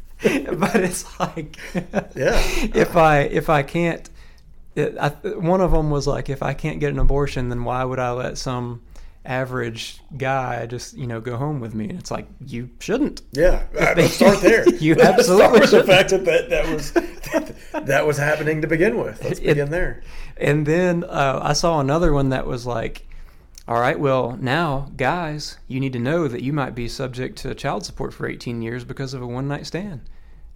but 0.58 0.76
it's 0.76 1.20
like 1.20 1.56
Yeah. 2.14 2.40
if 2.74 2.96
i 2.96 3.18
if 3.20 3.50
i 3.50 3.62
can't 3.62 4.08
it, 4.74 4.96
I, 4.98 5.10
one 5.10 5.60
of 5.60 5.70
them 5.72 5.90
was 5.90 6.06
like 6.06 6.30
if 6.30 6.42
i 6.42 6.54
can't 6.54 6.80
get 6.80 6.92
an 6.92 6.98
abortion 6.98 7.50
then 7.50 7.64
why 7.64 7.84
would 7.84 7.98
i 7.98 8.10
let 8.12 8.38
some 8.38 8.80
average 9.24 9.98
guy 10.18 10.66
just 10.66 10.94
you 10.96 11.06
know 11.06 11.20
go 11.20 11.36
home 11.36 11.58
with 11.60 11.74
me 11.74 11.88
and 11.88 11.98
it's 11.98 12.10
like 12.10 12.26
you 12.46 12.68
shouldn't 12.78 13.22
Yeah, 13.32 13.64
let's 13.74 14.14
start 14.14 14.40
there. 14.40 14.68
You 14.80 14.94
start 14.94 15.18
absolutely 15.18 15.60
with 15.60 15.70
the 15.70 15.84
fact 15.84 16.10
that 16.10 16.24
that, 16.26 16.50
that 16.50 16.66
was 16.74 16.92
that, 17.86 18.06
was 18.06 18.18
happening 18.18 18.60
to 18.62 18.66
begin 18.68 18.98
with. 18.98 19.22
Let's 19.24 19.38
It- 19.40 19.46
begin 19.46 19.70
there. 19.70 20.02
and 20.36 20.66
then 20.66 21.04
uh, 21.04 21.40
i 21.42 21.52
saw 21.52 21.80
another 21.80 22.12
one 22.12 22.28
that 22.30 22.46
was 22.46 22.66
like 22.66 23.06
all 23.66 23.80
right 23.80 23.98
well 23.98 24.36
now 24.40 24.90
guys 24.96 25.56
you 25.68 25.80
need 25.80 25.92
to 25.94 25.98
know 25.98 26.28
that 26.28 26.42
you 26.42 26.52
might 26.52 26.74
be 26.74 26.86
subject 26.88 27.38
to 27.38 27.54
child 27.54 27.84
support 27.86 28.12
for 28.12 28.26
18 28.28 28.60
years 28.60 28.84
because 28.84 29.14
of 29.14 29.22
a 29.22 29.26
one 29.26 29.48
night 29.48 29.64
stand 29.66 30.00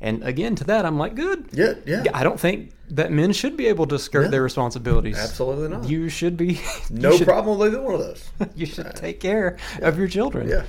and 0.01 0.23
again 0.23 0.55
to 0.55 0.65
that 0.65 0.85
i'm 0.87 0.97
like 0.99 1.15
good 1.15 1.49
Yeah, 1.53 1.75
yeah, 1.87 2.05
I 2.15 2.23
don't 2.23 2.39
think 2.39 2.73
that 2.91 3.11
men 3.13 3.33
should 3.33 3.57
be 3.57 3.67
able 3.67 3.87
to 3.89 3.99
skirt 3.99 4.25
No. 4.27 4.31
their 4.31 4.43
responsibilities. 4.43 5.19
absolutely 5.19 5.69
not. 5.69 5.89
You 5.89 6.09
should 6.09 6.37
be. 6.39 6.53
you 6.55 6.61
no 6.91 7.17
should- 7.17 7.27
problem 7.27 7.59
with 7.59 7.69
either 7.75 7.83
one 7.83 7.95
of 7.95 8.01
those. 8.01 8.29
You 8.57 8.65
should 8.67 8.95
take 8.95 9.21
care 9.21 9.59
of 9.83 9.99
your 9.99 10.09
children. 10.09 10.49
Yeah, 10.49 10.65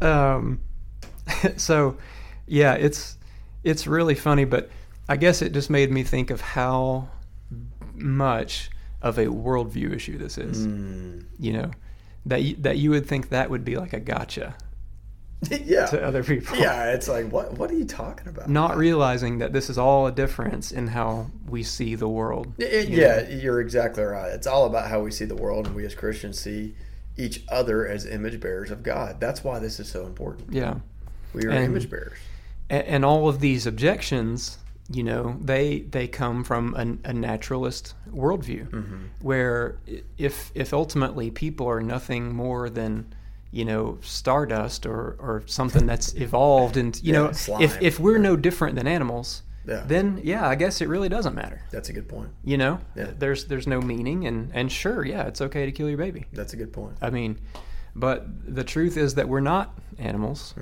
Um. 0.00 0.60
So, 1.56 1.96
yeah, 2.46 2.74
it's 2.74 3.16
it's 3.62 3.86
really 3.86 4.14
funny, 4.16 4.44
but 4.44 4.70
I 5.08 5.16
guess 5.16 5.40
it 5.42 5.52
just 5.52 5.70
made 5.70 5.90
me 5.92 6.02
think 6.02 6.30
of 6.30 6.40
how 6.40 7.08
much 7.94 8.70
of 9.02 9.18
a 9.18 9.26
worldview 9.26 9.94
issue 9.94 10.18
this 10.18 10.38
is. 10.38 10.66
Mm. 10.66 11.24
You 11.38 11.52
know, 11.52 11.70
that 12.26 12.42
you, 12.42 12.56
that 12.56 12.78
you 12.78 12.90
would 12.90 13.06
think 13.06 13.28
that 13.28 13.50
would 13.50 13.64
be 13.64 13.76
like 13.76 13.92
a 13.92 14.00
gotcha 14.00 14.54
yeah, 15.64 15.86
to 15.86 16.02
other 16.02 16.22
people. 16.22 16.56
yeah. 16.56 16.92
It's 16.92 17.08
like 17.08 17.30
what? 17.30 17.52
What 17.58 17.70
are 17.70 17.74
you 17.74 17.84
talking 17.84 18.28
about? 18.28 18.48
Not 18.48 18.76
realizing 18.76 19.38
that 19.38 19.52
this 19.52 19.68
is 19.70 19.76
all 19.78 20.06
a 20.06 20.12
difference 20.12 20.70
in 20.72 20.86
how 20.88 21.30
we 21.48 21.62
see 21.62 21.94
the 21.96 22.08
world. 22.08 22.52
Y- 22.58 22.66
you 22.66 23.00
Yeah, 23.00 23.28
you're 23.28 23.60
exactly 23.60 24.04
right. 24.04 24.30
It's 24.32 24.46
all 24.46 24.66
about 24.66 24.88
how 24.88 25.00
we 25.00 25.10
see 25.10 25.24
the 25.24 25.34
world, 25.36 25.66
and 25.66 25.74
we 25.74 25.84
as 25.84 25.94
Christians 25.94 26.38
see 26.38 26.74
each 27.16 27.42
other 27.50 27.86
as 27.86 28.06
image 28.06 28.40
bearers 28.40 28.70
of 28.70 28.82
God. 28.82 29.20
That's 29.20 29.42
why 29.44 29.58
this 29.58 29.78
is 29.80 29.88
so 29.90 30.06
important. 30.06 30.52
Yeah. 30.52 30.76
We 31.34 31.44
are 31.46 31.50
And- 31.50 31.64
image 31.64 31.90
bearers. 31.90 32.18
and, 32.70 32.84
and 32.86 33.04
all 33.04 33.28
of 33.28 33.40
these 33.40 33.66
objections, 33.66 34.58
you 34.90 35.02
know, 35.02 35.36
they 35.40 35.80
they 35.80 36.06
come 36.08 36.44
from 36.44 36.74
an, 36.74 37.00
a 37.04 37.12
naturalist 37.12 37.94
worldview, 38.10 38.68
Mm-hmm. 38.68 38.96
where 39.20 39.76
if 40.18 40.52
if 40.54 40.72
ultimately 40.72 41.30
people 41.30 41.66
are 41.68 41.80
nothing 41.82 42.32
more 42.34 42.70
than 42.70 43.12
you 43.52 43.64
know 43.64 43.98
stardust 44.02 44.86
or 44.86 45.16
or 45.20 45.42
something 45.46 45.86
that's 45.86 46.14
evolved 46.14 46.76
and 46.76 47.00
you 47.02 47.12
Yeah, 47.12 47.18
know 47.26 47.32
slime. 47.32 47.62
if 47.62 47.80
if 47.80 48.00
we're 48.00 48.18
no 48.18 48.34
different 48.36 48.74
than 48.76 48.86
animals 48.86 49.42
Yeah. 49.66 49.84
then 49.86 50.20
yeah 50.24 50.48
i 50.48 50.54
guess 50.56 50.80
it 50.80 50.88
really 50.88 51.08
doesn't 51.08 51.34
matter 51.34 51.60
That's 51.70 51.88
a 51.90 51.92
good 51.92 52.08
point. 52.08 52.30
you 52.44 52.56
know 52.56 52.80
Yeah. 52.96 53.10
there's 53.18 53.44
there's 53.44 53.66
no 53.66 53.80
meaning 53.80 54.26
and 54.26 54.50
and 54.54 54.72
sure 54.72 55.04
yeah 55.04 55.24
it's 55.28 55.40
okay 55.40 55.66
to 55.66 55.72
kill 55.72 55.88
your 55.88 55.98
baby 55.98 56.24
That's 56.32 56.54
a 56.54 56.56
good 56.56 56.72
point. 56.72 56.96
i 57.02 57.10
mean 57.10 57.38
but 57.94 58.24
the 58.54 58.64
truth 58.64 58.96
is 58.96 59.14
that 59.16 59.28
we're 59.28 59.40
not 59.54 59.78
animals 59.98 60.54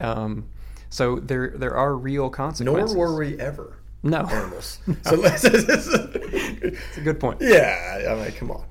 um 0.00 0.44
so 0.90 1.18
there 1.18 1.48
there 1.56 1.74
are 1.76 1.96
real 1.96 2.28
consequences. 2.30 2.94
Nor 2.94 3.08
were 3.12 3.16
we 3.18 3.40
ever 3.40 3.78
no 4.02 4.18
animals. 4.26 4.78
So 5.02 5.14
let's, 5.16 5.42
It's 5.44 6.98
a 6.98 7.00
good 7.00 7.18
point. 7.18 7.38
yeah, 7.40 8.06
I 8.10 8.14
mean, 8.22 8.32
come 8.32 8.50
on. 8.50 8.64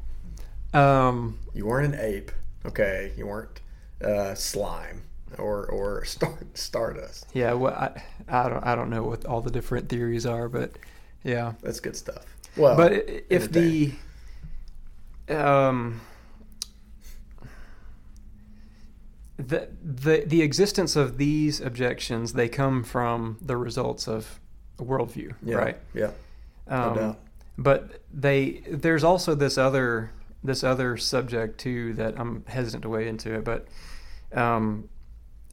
Um, 0.80 1.40
You 1.56 1.66
weren't 1.66 1.92
an 1.94 2.00
ape, 2.00 2.32
okay? 2.68 3.12
You 3.18 3.26
weren't 3.28 3.60
uh, 4.04 4.36
slime 4.36 5.04
or 5.38 5.66
or 5.66 6.06
star, 6.14 6.38
stardust. 6.54 7.26
yeah, 7.34 7.54
well, 7.54 7.74
I, 7.74 8.04
I 8.28 8.50
don't 8.50 8.66
I 8.66 8.76
don't 8.76 8.90
know 8.90 9.04
what 9.04 9.26
all 9.26 9.42
the 9.42 9.52
different 9.52 9.90
theories 9.90 10.26
are, 10.26 10.48
but 10.50 10.72
yeah. 11.24 11.54
That's 11.62 11.80
good 11.80 11.96
stuff. 11.96 12.26
Well, 12.58 12.76
But 12.76 12.92
if 13.30 13.52
the 13.52 13.94
um 15.30 16.02
the 19.38 19.70
the 19.84 20.24
the 20.26 20.42
existence 20.42 20.96
of 20.96 21.18
these 21.18 21.60
objections 21.60 22.34
they 22.34 22.48
come 22.48 22.84
from 22.84 23.38
the 23.42 23.58
results 23.58 24.08
of 24.08 24.40
a 24.80 24.84
worldview, 24.84 25.34
yeah, 25.44 25.56
right? 25.56 25.78
Yeah, 25.94 26.12
no 26.70 26.76
Um, 26.76 26.96
doubt. 26.96 27.20
but 27.58 28.02
they 28.14 28.64
there's 28.70 29.04
also 29.04 29.34
this 29.36 29.58
other 29.58 30.12
this 30.44 30.64
other 30.64 30.98
subject 30.98 31.60
too 31.60 31.94
that 31.94 32.20
I'm 32.20 32.44
hesitant 32.48 32.84
to 32.84 32.90
wade 32.90 33.08
into 33.08 33.34
it, 33.36 33.44
but 33.44 33.68
um, 34.34 34.90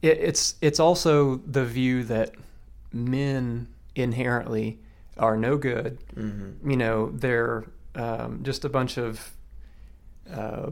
it, 0.01 0.17
it's 0.19 0.55
it's 0.61 0.79
also 0.79 1.37
the 1.37 1.65
view 1.65 2.03
that 2.05 2.31
men 2.91 3.67
inherently 3.95 4.79
are 5.17 5.37
no 5.37 5.57
good. 5.57 5.97
hmm 6.13 6.51
You 6.69 6.77
know, 6.77 7.11
they're 7.11 7.65
um, 7.95 8.39
just 8.43 8.65
a 8.65 8.69
bunch 8.69 8.97
of 8.97 9.31
uh, 10.31 10.71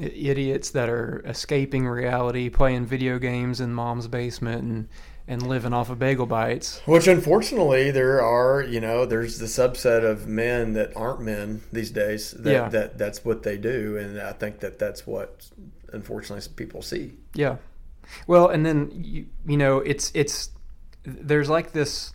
idiots 0.00 0.70
that 0.70 0.88
are 0.88 1.22
escaping 1.26 1.86
reality, 1.86 2.48
playing 2.48 2.86
video 2.86 3.18
games 3.18 3.60
in 3.60 3.72
mom's 3.72 4.08
basement, 4.08 4.62
and 4.62 4.88
and 5.26 5.46
living 5.46 5.72
off 5.72 5.88
of 5.90 5.98
bagel 5.98 6.26
bites. 6.26 6.80
Which 6.86 7.06
unfortunately 7.08 7.90
there 7.90 8.20
are, 8.22 8.62
you 8.62 8.80
know, 8.80 9.06
there's 9.06 9.38
the 9.38 9.46
subset 9.46 10.04
of 10.04 10.26
men 10.28 10.74
that 10.74 10.94
aren't 10.96 11.22
men 11.22 11.62
these 11.72 11.90
days. 11.90 12.32
That, 12.32 12.52
Yeah. 12.52 12.68
that 12.68 12.98
that's 12.98 13.24
what 13.24 13.42
they 13.42 13.56
do, 13.56 13.96
and 13.96 14.20
I 14.20 14.32
think 14.32 14.60
that 14.60 14.78
that's 14.78 15.06
what 15.06 15.48
unfortunately 15.92 16.46
people 16.56 16.82
see. 16.82 17.12
Yeah. 17.34 17.56
Well, 18.26 18.48
and 18.48 18.66
then 18.66 18.90
you 18.92 19.26
you 19.46 19.56
know 19.56 19.78
it's 19.78 20.10
it's 20.14 20.50
there's 21.04 21.48
like 21.48 21.72
this 21.72 22.12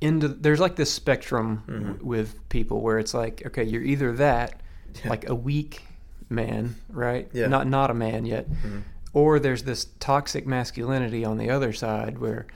into 0.00 0.28
there's 0.28 0.60
like 0.60 0.76
this 0.76 0.92
spectrum 0.92 1.62
w- 1.66 1.86
mm-hmm. 1.94 2.06
with 2.06 2.48
people 2.48 2.80
where 2.82 2.98
it's 3.00 3.14
like 3.14 3.42
okay 3.46 3.64
you're 3.64 3.82
either 3.82 4.12
that 4.12 4.60
Yeah. 5.02 5.10
like 5.10 5.28
a 5.28 5.34
weak 5.34 5.82
man 6.28 6.76
right 6.88 7.28
Yeah. 7.32 7.48
not 7.48 7.66
not 7.66 7.90
a 7.90 7.94
man 7.94 8.26
yet 8.26 8.48
mm-hmm. 8.48 8.80
Or 9.18 9.38
there's 9.40 9.64
this 9.64 9.82
toxic 10.00 10.44
masculinity 10.46 11.22
on 11.30 11.36
the 11.38 11.48
other 11.56 11.72
side 11.72 12.14
where 12.18 12.46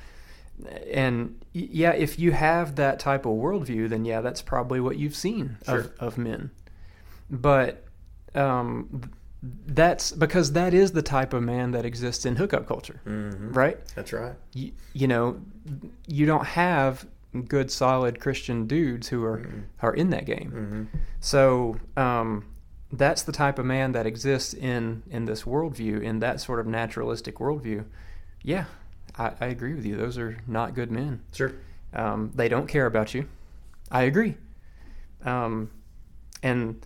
and 0.92 1.16
yeah 1.52 1.92
if 1.92 2.19
you 2.19 2.31
have 2.33 2.76
that 2.76 2.99
type 2.99 3.25
of 3.26 3.33
worldview 3.33 3.88
then 3.88 4.04
yeah 4.04 4.21
that's 4.21 4.42
probably 4.42 4.81
what 4.81 4.97
you've 4.97 5.16
seen 5.16 5.57
Sure. 5.66 5.78
of, 5.78 5.92
of 5.99 6.19
men 6.19 6.50
but 7.31 7.85
um 8.34 9.00
that's 9.67 10.13
because 10.13 10.52
that 10.52 10.73
is 10.73 10.93
the 10.93 11.02
type 11.02 11.32
of 11.32 11.43
man 11.43 11.73
that 11.73 11.84
exists 11.84 12.25
in 12.26 12.37
hookup 12.37 12.67
culture 12.69 13.00
Mm-hmm. 13.06 13.52
right 13.52 13.78
That's 13.97 14.13
right. 14.13 14.34
you, 14.54 14.71
you 14.93 15.08
know 15.08 15.41
you 16.06 16.26
don't 16.26 16.47
have 16.47 17.06
good 17.49 17.71
solid 17.71 18.21
christian 18.21 18.67
dudes 18.67 19.08
who 19.08 19.25
are 19.25 19.39
Mhm. 19.39 19.63
are 19.80 19.95
in 19.95 20.10
that 20.10 20.26
game 20.26 20.50
Mm-hmm. 20.54 20.99
so 21.21 21.76
um, 21.97 22.45
that's 22.93 23.23
the 23.23 23.33
type 23.33 23.59
of 23.59 23.65
man 23.67 23.93
that 23.93 24.07
exists 24.07 24.52
in 24.55 25.02
in 25.11 25.25
this 25.25 25.43
worldview, 25.45 26.02
in 26.02 26.19
that 26.21 26.41
sort 26.41 26.61
of 26.61 26.67
naturalistic 26.67 27.37
worldview. 27.39 27.85
Yeah, 28.43 28.67
I, 29.19 29.33
I 29.41 29.47
agree 29.47 29.75
with 29.75 29.85
you. 29.87 29.97
Those 29.97 30.19
are 30.19 30.39
not 30.47 30.75
good 30.75 30.91
men. 30.91 31.23
Sure. 31.33 31.52
Um, 31.95 32.31
they 32.35 32.49
don't 32.49 32.67
care 32.67 32.87
about 32.87 33.15
you. 33.15 33.26
I 33.91 34.02
agree. 34.02 34.37
Um, 35.25 35.71
and 36.43 36.85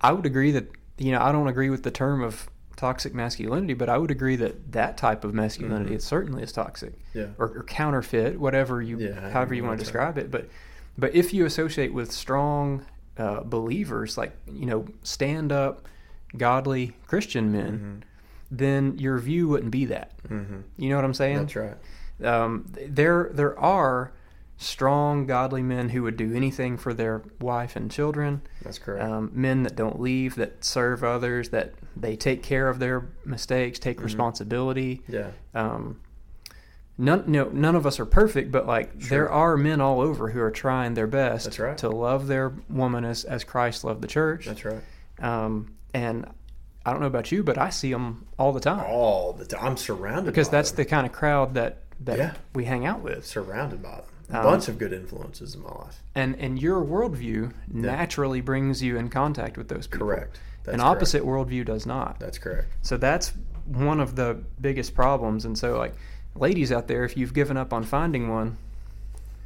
I 0.00 0.12
would 0.12 0.26
agree 0.26 0.50
that 0.52 0.66
you 0.98 1.12
know 1.12 1.20
I 1.20 1.32
don't 1.32 1.48
agree 1.48 1.70
with 1.70 1.82
the 1.82 1.90
term 1.90 2.22
of 2.22 2.48
toxic 2.76 3.14
masculinity, 3.14 3.72
but 3.72 3.88
I 3.88 3.96
would 3.96 4.10
agree 4.10 4.36
that 4.36 4.72
that 4.72 4.98
type 4.98 5.24
of 5.24 5.32
masculinity 5.32 5.92
Mhm. 5.92 5.96
is 5.96 6.04
certainly 6.04 6.42
is 6.42 6.52
toxic 6.52 6.92
Yeah. 7.14 7.28
or, 7.38 7.46
or 7.56 7.62
counterfeit, 7.62 8.38
whatever 8.38 8.82
you, 8.82 8.98
Yeah, 8.98 9.30
however 9.30 9.54
you 9.54 9.64
want 9.64 9.78
to 9.78 9.82
describe 9.84 10.18
it. 10.18 10.30
But, 10.30 10.50
but 10.98 11.14
if 11.14 11.32
you 11.32 11.46
associate 11.46 11.94
with 11.94 12.12
strong 12.12 12.84
uh, 13.18 13.40
believers, 13.44 14.16
like 14.18 14.32
you 14.52 14.66
know, 14.66 14.86
stand 15.02 15.52
up, 15.52 15.86
godly 16.36 16.92
Christian 17.06 17.50
men, 17.52 17.72
Mm-hmm. 17.72 17.98
then 18.50 18.98
your 18.98 19.18
view 19.18 19.48
wouldn't 19.48 19.70
be 19.72 19.86
that. 19.86 20.12
Mm-hmm. 20.28 20.60
You 20.78 20.88
know 20.90 20.96
what 20.96 21.04
I'm 21.04 21.14
saying? 21.14 21.38
That's 21.38 21.56
right. 21.56 21.76
Um, 22.24 22.66
there, 22.88 23.30
there 23.32 23.58
are 23.58 24.12
strong, 24.58 25.26
godly 25.26 25.62
men 25.62 25.90
who 25.90 26.02
would 26.02 26.16
do 26.16 26.34
anything 26.34 26.78
for 26.78 26.94
their 26.94 27.22
wife 27.40 27.76
and 27.76 27.90
children. 27.90 28.40
That's 28.62 28.78
correct. 28.78 29.04
Um, 29.04 29.30
men 29.34 29.64
that 29.64 29.76
don't 29.76 30.00
leave, 30.00 30.34
that 30.36 30.64
serve 30.64 31.04
others, 31.04 31.50
that 31.50 31.74
they 31.94 32.16
take 32.16 32.42
care 32.42 32.68
of 32.70 32.78
their 32.78 33.06
mistakes, 33.24 33.78
take 33.78 33.98
Mhm. 33.98 34.04
responsibility. 34.04 35.02
yeah. 35.08 35.30
Um, 35.54 36.00
none, 36.98 37.24
no, 37.26 37.44
none 37.52 37.74
of 37.76 37.86
us 37.86 37.98
are 38.00 38.06
perfect, 38.06 38.50
but 38.50 38.66
like 38.66 38.92
Sure. 38.98 39.08
there 39.08 39.30
are 39.30 39.56
men 39.56 39.80
all 39.80 40.00
over 40.00 40.30
who 40.30 40.40
are 40.40 40.50
trying 40.50 40.94
their 40.94 41.06
best 41.06 41.44
That's 41.44 41.58
right. 41.58 41.78
to 41.78 41.88
love 41.88 42.26
their 42.26 42.52
woman 42.68 43.04
as, 43.04 43.24
as 43.24 43.44
Christ 43.44 43.84
loved 43.84 44.02
the 44.02 44.08
church. 44.08 44.46
That's 44.46 44.64
right. 44.64 44.82
Um, 45.20 45.74
and 45.94 46.26
I 46.84 46.92
don't 46.92 47.00
know 47.00 47.06
about 47.06 47.32
you, 47.32 47.42
but 47.42 47.58
I 47.58 47.70
see 47.70 47.90
them 47.92 48.26
all 48.38 48.52
the 48.52 48.60
time 48.60 48.84
All 48.88 49.32
the 49.32 49.44
time. 49.44 49.64
I'm 49.64 49.76
surrounded 49.76 50.26
because 50.30 50.48
that's 50.48 50.70
them. 50.70 50.76
the 50.76 50.84
kind 50.84 51.06
of 51.06 51.12
crowd 51.12 51.54
that 51.54 51.82
that 52.00 52.18
Yeah. 52.18 52.34
we 52.54 52.64
hang 52.66 52.84
out 52.84 53.00
with. 53.00 53.24
surrounded 53.26 53.82
by 53.82 53.90
them. 53.96 54.04
A 54.28 54.38
Um, 54.38 54.44
bunch 54.44 54.68
of 54.68 54.76
good 54.78 54.92
influences 54.92 55.54
in 55.54 55.62
my 55.62 55.70
life. 55.70 56.02
And 56.14 56.36
and 56.38 56.60
your 56.60 56.84
worldview 56.84 57.52
naturally 57.68 58.40
brings 58.40 58.82
you 58.82 58.96
in 58.98 59.08
contact 59.08 59.56
with 59.56 59.68
those 59.68 59.86
people. 59.86 60.06
Correct. 60.08 60.38
That's 60.64 60.74
An 60.74 60.80
correct. 60.80 60.96
opposite 60.96 61.22
worldview 61.22 61.64
does 61.64 61.86
not. 61.86 62.18
That's 62.20 62.38
correct. 62.38 62.68
So 62.82 62.96
that's 62.96 63.32
one 63.66 64.00
of 64.00 64.16
the 64.16 64.38
biggest 64.60 64.94
problems. 64.94 65.44
And 65.44 65.56
so, 65.56 65.78
like, 65.78 65.94
ladies 66.40 66.72
out 66.72 66.88
there, 66.88 67.04
if 67.04 67.16
you've 67.16 67.34
given 67.34 67.56
up 67.56 67.72
on 67.72 67.84
finding 67.84 68.30
one, 68.30 68.58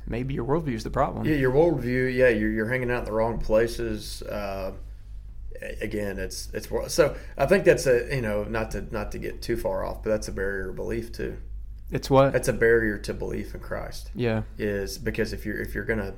maybe 0.06 0.34
your 0.34 0.44
worldview 0.44 0.74
is 0.74 0.84
the 0.84 0.90
problem. 0.90 1.26
Yeah, 1.26 1.36
your 1.36 1.52
worldview. 1.52 2.14
Yeah, 2.14 2.28
you're, 2.28 2.50
you're 2.50 2.68
hanging 2.68 2.90
out 2.90 3.00
in 3.00 3.04
the 3.04 3.12
wrong 3.12 3.38
places. 3.38 4.22
Uh, 4.22 4.72
again, 5.80 6.18
it's 6.18 6.48
it's 6.52 6.68
so. 6.92 7.16
I 7.36 7.46
think 7.46 7.64
that's 7.64 7.86
a 7.86 8.14
you 8.14 8.22
know 8.22 8.44
not 8.44 8.70
to 8.72 8.82
not 8.92 9.12
to 9.12 9.18
get 9.18 9.42
too 9.42 9.56
far 9.56 9.84
off, 9.84 10.02
but 10.02 10.10
that's 10.10 10.28
a 10.28 10.32
barrier 10.32 10.70
of 10.70 10.76
belief 10.76 11.12
too. 11.12 11.36
It's 11.90 12.08
what? 12.08 12.32
That's 12.32 12.48
a 12.48 12.52
barrier 12.52 12.98
to 12.98 13.14
belief 13.14 13.54
in 13.54 13.60
Christ. 13.60 14.10
yeah. 14.14 14.42
Is 14.58 14.98
because 14.98 15.32
if 15.32 15.44
you're 15.44 15.60
if 15.60 15.74
you're 15.74 15.84
gonna 15.84 16.14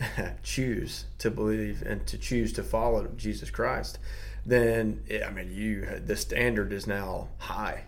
choose 0.42 1.06
to 1.18 1.30
believe 1.30 1.82
and 1.82 2.06
to 2.06 2.18
choose 2.18 2.52
to 2.54 2.62
follow 2.62 3.08
Jesus 3.16 3.50
Christ, 3.50 3.98
then 4.44 5.02
I 5.26 5.30
mean 5.30 5.50
you 5.50 5.86
the 6.04 6.16
standard 6.16 6.72
is 6.72 6.86
now 6.86 7.28
high. 7.38 7.84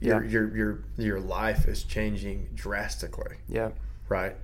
Your 0.00 0.24
Yeah. 0.24 0.30
your 0.30 0.56
your 0.56 0.84
your 0.96 1.20
life 1.20 1.68
is 1.68 1.82
changing 1.84 2.48
drastically 2.54 3.36
Yeah. 3.48 3.70
right? 4.08 4.34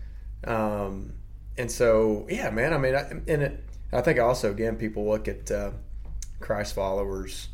Um, 0.45 1.15
and 1.59 1.71
so, 1.71 2.27
yeah, 2.29 2.51
man. 2.51 2.75
I 2.75 2.79
mean, 2.79 2.95
I, 2.95 3.01
and 3.27 3.43
it, 3.43 3.65
I 3.93 4.03
think 4.03 4.19
also 4.19 4.51
again 4.51 4.77
people 4.77 5.07
look 5.09 5.27
at 5.29 5.51
uh, 5.51 5.71
Christ 6.41 6.75
followers, 6.75 7.49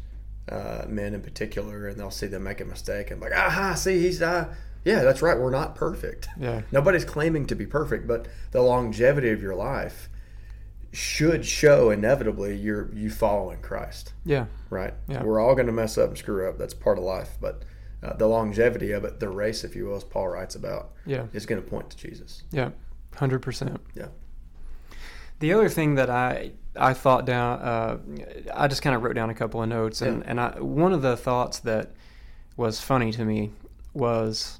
uh, 0.48 0.84
men 0.88 1.14
in 1.14 1.22
particular, 1.22 1.86
and 1.86 1.98
they'll 1.98 2.10
see 2.10 2.26
them 2.26 2.42
make 2.42 2.60
a 2.60 2.64
mistake 2.64 3.10
and 3.12 3.20
like, 3.20 3.32
aha, 3.32 3.74
see, 3.74 4.00
he's 4.00 4.20
uh, 4.20 4.52
yeah, 4.84 5.02
that's 5.04 5.22
right. 5.22 5.38
We're 5.38 5.50
not 5.50 5.76
perfect. 5.76 6.26
Yeah. 6.40 6.62
Nobody's 6.72 7.04
claiming 7.04 7.46
to 7.46 7.54
be 7.54 7.66
perfect, 7.66 8.08
but 8.08 8.26
the 8.50 8.60
longevity 8.62 9.30
of 9.30 9.40
your 9.40 9.54
life 9.54 10.08
should 10.92 11.46
show 11.46 11.90
inevitably 11.90 12.56
you're 12.56 12.92
you 12.92 13.08
following 13.10 13.60
Christ, 13.62 14.12
Yeah. 14.24 14.46
right? 14.68 14.92
Yeah. 15.08 15.22
We're 15.22 15.40
all 15.40 15.54
going 15.54 15.66
to 15.68 15.72
mess 15.72 15.96
up 15.96 16.08
and 16.08 16.18
screw 16.18 16.48
up. 16.48 16.58
That's 16.58 16.74
part 16.74 16.98
of 16.98 17.04
life, 17.04 17.36
but. 17.40 17.62
Uh, 18.02 18.12
the 18.16 18.26
longevity 18.26 18.90
of 18.90 19.04
it, 19.04 19.20
the 19.20 19.28
race, 19.28 19.62
if 19.62 19.76
you 19.76 19.86
will, 19.86 19.94
as 19.96 20.02
Paul 20.04 20.28
writes 20.28 20.54
about, 20.56 20.90
Yeah. 21.06 21.26
is 21.32 21.46
going 21.46 21.62
to 21.62 21.68
point 21.68 21.88
to 21.90 21.96
Jesus. 21.96 22.42
Yeah. 22.50 22.70
100%. 23.12 23.78
Yeah. 23.94 24.08
The 25.38 25.52
other 25.52 25.68
thing 25.68 25.94
that 25.96 26.10
I 26.10 26.52
I 26.74 26.94
thought 26.94 27.26
down, 27.26 27.60
uh, 27.60 27.98
I 28.54 28.66
just 28.66 28.80
kind 28.80 28.96
of 28.96 29.02
wrote 29.02 29.14
down 29.14 29.28
a 29.28 29.34
couple 29.34 29.62
of 29.62 29.68
notes, 29.68 30.00
and 30.00 30.22
Yeah. 30.22 30.30
and 30.30 30.40
I, 30.40 30.60
one 30.60 30.92
of 30.94 31.02
the 31.02 31.16
thoughts 31.18 31.58
that 31.60 31.90
was 32.56 32.80
funny 32.80 33.12
to 33.12 33.24
me 33.24 33.50
was 33.92 34.58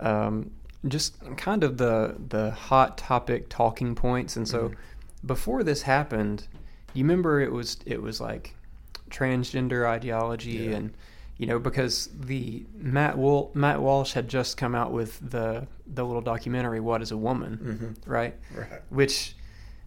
um, 0.00 0.50
just 0.88 1.14
kind 1.36 1.62
of 1.62 1.76
the 1.76 2.16
the 2.30 2.50
hot 2.50 2.96
topic 2.98 3.48
talking 3.50 3.94
points. 3.94 4.36
And 4.36 4.48
so 4.48 4.70
Mhm. 4.70 4.74
before 5.26 5.62
this 5.62 5.82
happened, 5.82 6.48
you 6.94 7.04
remember 7.04 7.40
it 7.40 7.52
was 7.52 7.76
it 7.86 8.00
was 8.02 8.20
like 8.20 8.54
transgender 9.10 9.86
ideology 9.86 10.50
Yeah. 10.70 10.76
and 10.76 10.94
you 11.40 11.46
know 11.46 11.58
because 11.58 12.10
the 12.12 12.66
Matt 12.76 13.16
Wal- 13.16 13.50
Matt 13.54 13.80
Walsh 13.80 14.12
had 14.12 14.28
just 14.28 14.58
come 14.58 14.74
out 14.74 14.92
with 14.92 15.18
the 15.30 15.66
the 15.86 16.04
little 16.04 16.20
documentary 16.20 16.80
What 16.80 17.00
is 17.02 17.10
a 17.12 17.16
Woman, 17.16 17.52
Mm-hmm. 17.96 18.10
right? 18.10 18.34
Right. 18.54 18.82
which 18.90 19.34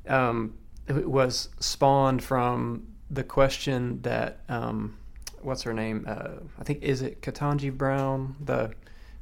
um, 0.08 0.56
was 0.90 1.50
spawned 1.60 2.24
from 2.24 2.88
the 3.12 3.24
question 3.24 4.02
that 4.02 4.40
um, 4.50 4.98
what's 5.44 5.62
her 5.62 5.74
name? 5.74 6.06
Uh, 6.08 6.40
I 6.60 6.64
think 6.64 6.82
is 6.82 7.04
it 7.04 7.22
Ketanji 7.22 7.72
Brown, 7.72 8.36
the 8.44 8.74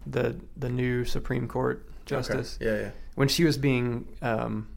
the 0.07 0.37
the 0.55 0.69
new 0.69 1.03
Supreme 1.03 1.47
Court 1.49 1.85
justice, 2.05 2.57
Okay. 2.61 2.65
Yeah, 2.71 2.81
yeah. 2.85 2.91
when 3.15 3.27
she 3.27 3.43
was 3.43 3.57
being 3.57 4.07
um, 4.21 4.69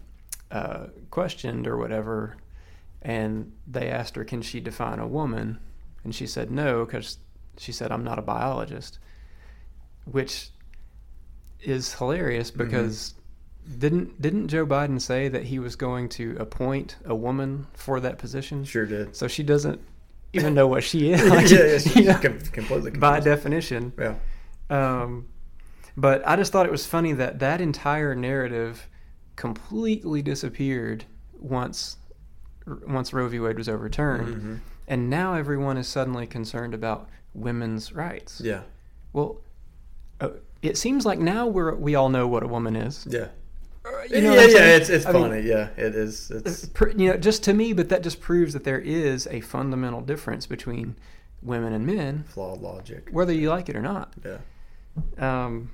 uh, 0.50 0.86
questioned 1.12 1.68
or 1.68 1.76
whatever, 1.76 2.36
and 3.00 3.52
they 3.66 3.88
asked 3.90 4.16
her, 4.16 4.24
"Can 4.24 4.42
she 4.42 4.58
define 4.60 4.98
a 4.98 5.06
woman?" 5.06 5.60
and 6.02 6.12
she 6.14 6.26
said 6.26 6.50
no 6.50 6.84
because 6.84 7.16
she 7.58 7.72
said, 7.72 7.90
"I'm 7.92 8.04
not 8.04 8.18
a 8.18 8.22
biologist," 8.22 8.98
which 10.04 10.50
is 11.62 11.94
hilarious 11.94 12.50
Mm-hmm. 12.50 12.64
because 12.64 13.14
didn't 13.78 14.20
didn't 14.20 14.48
Joe 14.48 14.66
Biden 14.66 15.00
say 15.00 15.28
that 15.28 15.44
he 15.44 15.58
was 15.58 15.76
going 15.76 16.08
to 16.10 16.36
appoint 16.38 16.96
a 17.04 17.14
woman 17.14 17.66
for 17.72 18.00
that 18.00 18.18
position? 18.18 18.64
Sure 18.64 18.84
did. 18.86 19.16
So 19.16 19.26
she 19.28 19.42
doesn't 19.42 19.80
even 20.34 20.52
know 20.54 20.66
what 20.66 20.84
she 20.84 21.12
is. 21.12 21.22
yeah, 21.22 21.28
Like, 21.30 21.50
yeah, 21.50 21.78
she's 21.78 21.96
you 21.96 22.04
know, 22.04 22.18
com- 22.18 22.38
completely 22.40 22.90
by 22.90 23.20
definition. 23.20 23.92
Yeah. 23.98 24.14
Um, 24.70 25.28
but 25.96 26.26
I 26.26 26.36
just 26.36 26.52
thought 26.52 26.66
it 26.66 26.72
was 26.72 26.86
funny 26.86 27.12
that 27.14 27.38
that 27.38 27.60
entire 27.60 28.14
narrative 28.14 28.88
completely 29.36 30.22
disappeared 30.22 31.04
once 31.38 31.96
once 32.86 33.12
Roe 33.12 33.28
v. 33.28 33.38
Wade 33.40 33.56
was 33.58 33.68
overturned, 33.68 34.28
Mhm. 34.36 34.58
And 34.86 35.10
now 35.10 35.34
everyone 35.34 35.76
is 35.76 35.88
suddenly 35.88 36.26
concerned 36.26 36.74
about 36.74 37.08
women's 37.34 37.92
rights. 37.92 38.40
Yeah. 38.42 38.62
Well, 39.12 39.40
uh, 40.20 40.30
it 40.62 40.76
seems 40.76 41.04
like 41.04 41.18
now 41.18 41.46
we're 41.46 41.74
we 41.74 41.94
all 41.94 42.08
know 42.08 42.26
what 42.26 42.42
a 42.42 42.48
woman 42.48 42.76
is. 42.76 43.06
Yeah. 43.08 43.28
You 44.08 44.22
know 44.22 44.34
yeah, 44.34 44.40
yeah, 44.40 44.48
saying? 44.48 44.80
it's 44.80 44.88
it's 44.88 45.06
I 45.06 45.12
mean, 45.12 45.22
funny. 45.22 45.42
yeah, 45.42 45.68
it 45.76 45.94
is. 45.94 46.30
It's 46.30 46.70
you 46.96 47.10
know, 47.10 47.16
just 47.18 47.42
to 47.44 47.52
me, 47.52 47.74
but 47.74 47.90
that 47.90 48.02
just 48.02 48.20
proves 48.20 48.54
that 48.54 48.64
there 48.64 48.78
is 48.78 49.26
a 49.30 49.40
fundamental 49.40 50.00
difference 50.00 50.46
between 50.46 50.96
women 51.42 51.74
and 51.74 51.86
men, 51.86 52.24
flawed 52.24 52.62
logic. 52.62 53.08
whether 53.12 53.32
you 53.32 53.50
like 53.50 53.68
it 53.68 53.76
or 53.76 53.82
not. 53.82 54.14
Yeah. 54.24 54.38
Um, 55.18 55.70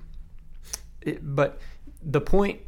it, 1.03 1.21
but 1.23 1.61
the 2.03 2.21
point, 2.21 2.61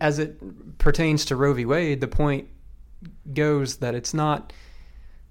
as 0.00 0.20
it 0.20 0.78
pertains 0.78 1.24
to 1.26 1.36
Roe 1.36 1.52
v. 1.52 1.64
Wade, 1.64 2.00
the 2.00 2.08
point 2.08 2.48
goes 3.34 3.78
that 3.78 3.94
it's 3.94 4.14
not 4.14 4.52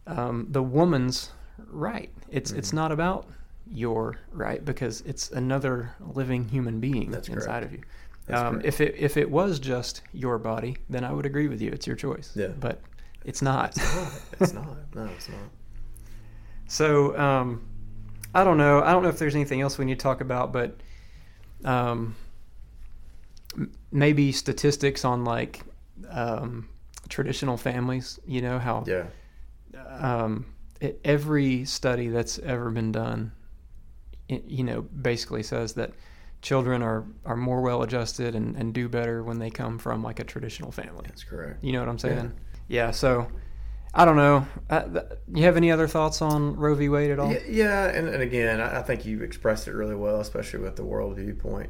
um, 0.07 0.47
the 0.49 0.61
woman's 0.63 1.31
right. 1.69 2.11
It's 2.29 2.51
it's 2.51 2.69
Mm-hmm. 2.69 2.75
not 2.77 2.91
about 2.91 3.27
your 3.67 4.19
right 4.31 4.63
because 4.63 5.01
it's 5.01 5.31
another 5.31 5.95
living 5.99 6.47
human 6.47 6.79
being 6.79 7.09
That's 7.11 7.29
inside 7.29 7.61
correct. 7.61 7.65
of 7.65 7.73
you. 7.73 7.81
Um, 8.35 8.61
if 8.63 8.81
it 8.81 8.95
if 8.97 9.17
it 9.17 9.29
was 9.29 9.59
just 9.59 10.01
your 10.13 10.37
body, 10.37 10.77
then 10.89 11.03
I 11.03 11.11
would 11.11 11.25
agree 11.25 11.47
with 11.47 11.61
you. 11.61 11.71
It's 11.71 11.85
your 11.87 11.95
choice. 11.95 12.31
Yeah. 12.35 12.47
But 12.59 12.81
it's 13.23 13.41
not. 13.41 13.69
It's 13.75 13.83
not. 13.95 14.11
It's 14.39 14.53
not. 14.53 14.95
No, 14.95 15.05
it's 15.15 15.29
not. 15.29 15.37
So 16.67 17.15
um, 17.17 17.61
I 18.33 18.43
don't 18.43 18.57
know. 18.57 18.81
I 18.81 18.91
don't 18.91 19.03
know 19.03 19.09
if 19.09 19.19
there's 19.19 19.35
anything 19.35 19.61
else 19.61 19.77
we 19.77 19.85
need 19.85 19.99
to 19.99 20.03
talk 20.03 20.19
about, 20.21 20.51
but 20.51 20.77
um, 21.63 22.15
m- 23.55 23.71
maybe 23.91 24.31
statistics 24.31 25.05
on 25.05 25.23
like 25.23 25.61
um, 26.09 26.67
traditional 27.07 27.55
families. 27.57 28.19
You 28.25 28.41
know 28.41 28.57
how 28.57 28.83
Yeah. 28.87 29.05
Um, 29.99 30.45
every 31.03 31.65
study 31.65 32.09
that's 32.09 32.39
ever 32.39 32.69
been 32.71 32.91
done, 32.91 33.31
you 34.27 34.63
know, 34.63 34.81
basically 34.81 35.43
says 35.43 35.73
that 35.73 35.91
children 36.41 36.81
are, 36.81 37.05
are 37.25 37.35
more 37.35 37.61
well 37.61 37.81
adjusted 37.83 38.35
and, 38.35 38.55
and 38.55 38.73
do 38.73 38.87
better 38.87 39.23
when 39.23 39.39
they 39.39 39.49
come 39.49 39.77
from 39.77 40.03
like 40.03 40.19
a 40.19 40.23
traditional 40.23 40.71
family. 40.71 41.05
That's 41.07 41.23
correct. 41.23 41.63
You 41.63 41.73
know 41.73 41.79
what 41.79 41.89
I'm 41.89 41.99
saying? 41.99 42.33
Yeah. 42.67 42.91
so 42.91 43.27
I 43.93 44.03
don't 44.03 44.17
know. 44.17 44.45
Uh, 44.69 44.83
th- 44.83 45.05
you 45.33 45.43
have 45.43 45.55
any 45.55 45.71
other 45.71 45.87
thoughts 45.87 46.21
on 46.21 46.55
Roe 46.55 46.75
v. 46.75 46.89
Wade 46.89 47.11
at 47.11 47.19
all? 47.19 47.31
Yeah, 47.31 47.39
yeah 47.47 47.85
and, 47.85 48.09
and 48.09 48.21
again, 48.21 48.59
I, 48.59 48.79
I 48.79 48.81
think 48.81 49.05
you 49.05 49.21
expressed 49.21 49.67
it 49.67 49.73
really 49.73 49.95
well, 49.95 50.19
especially 50.19 50.59
with 50.59 50.75
the 50.75 50.83
world 50.83 51.15
viewpoint. 51.15 51.69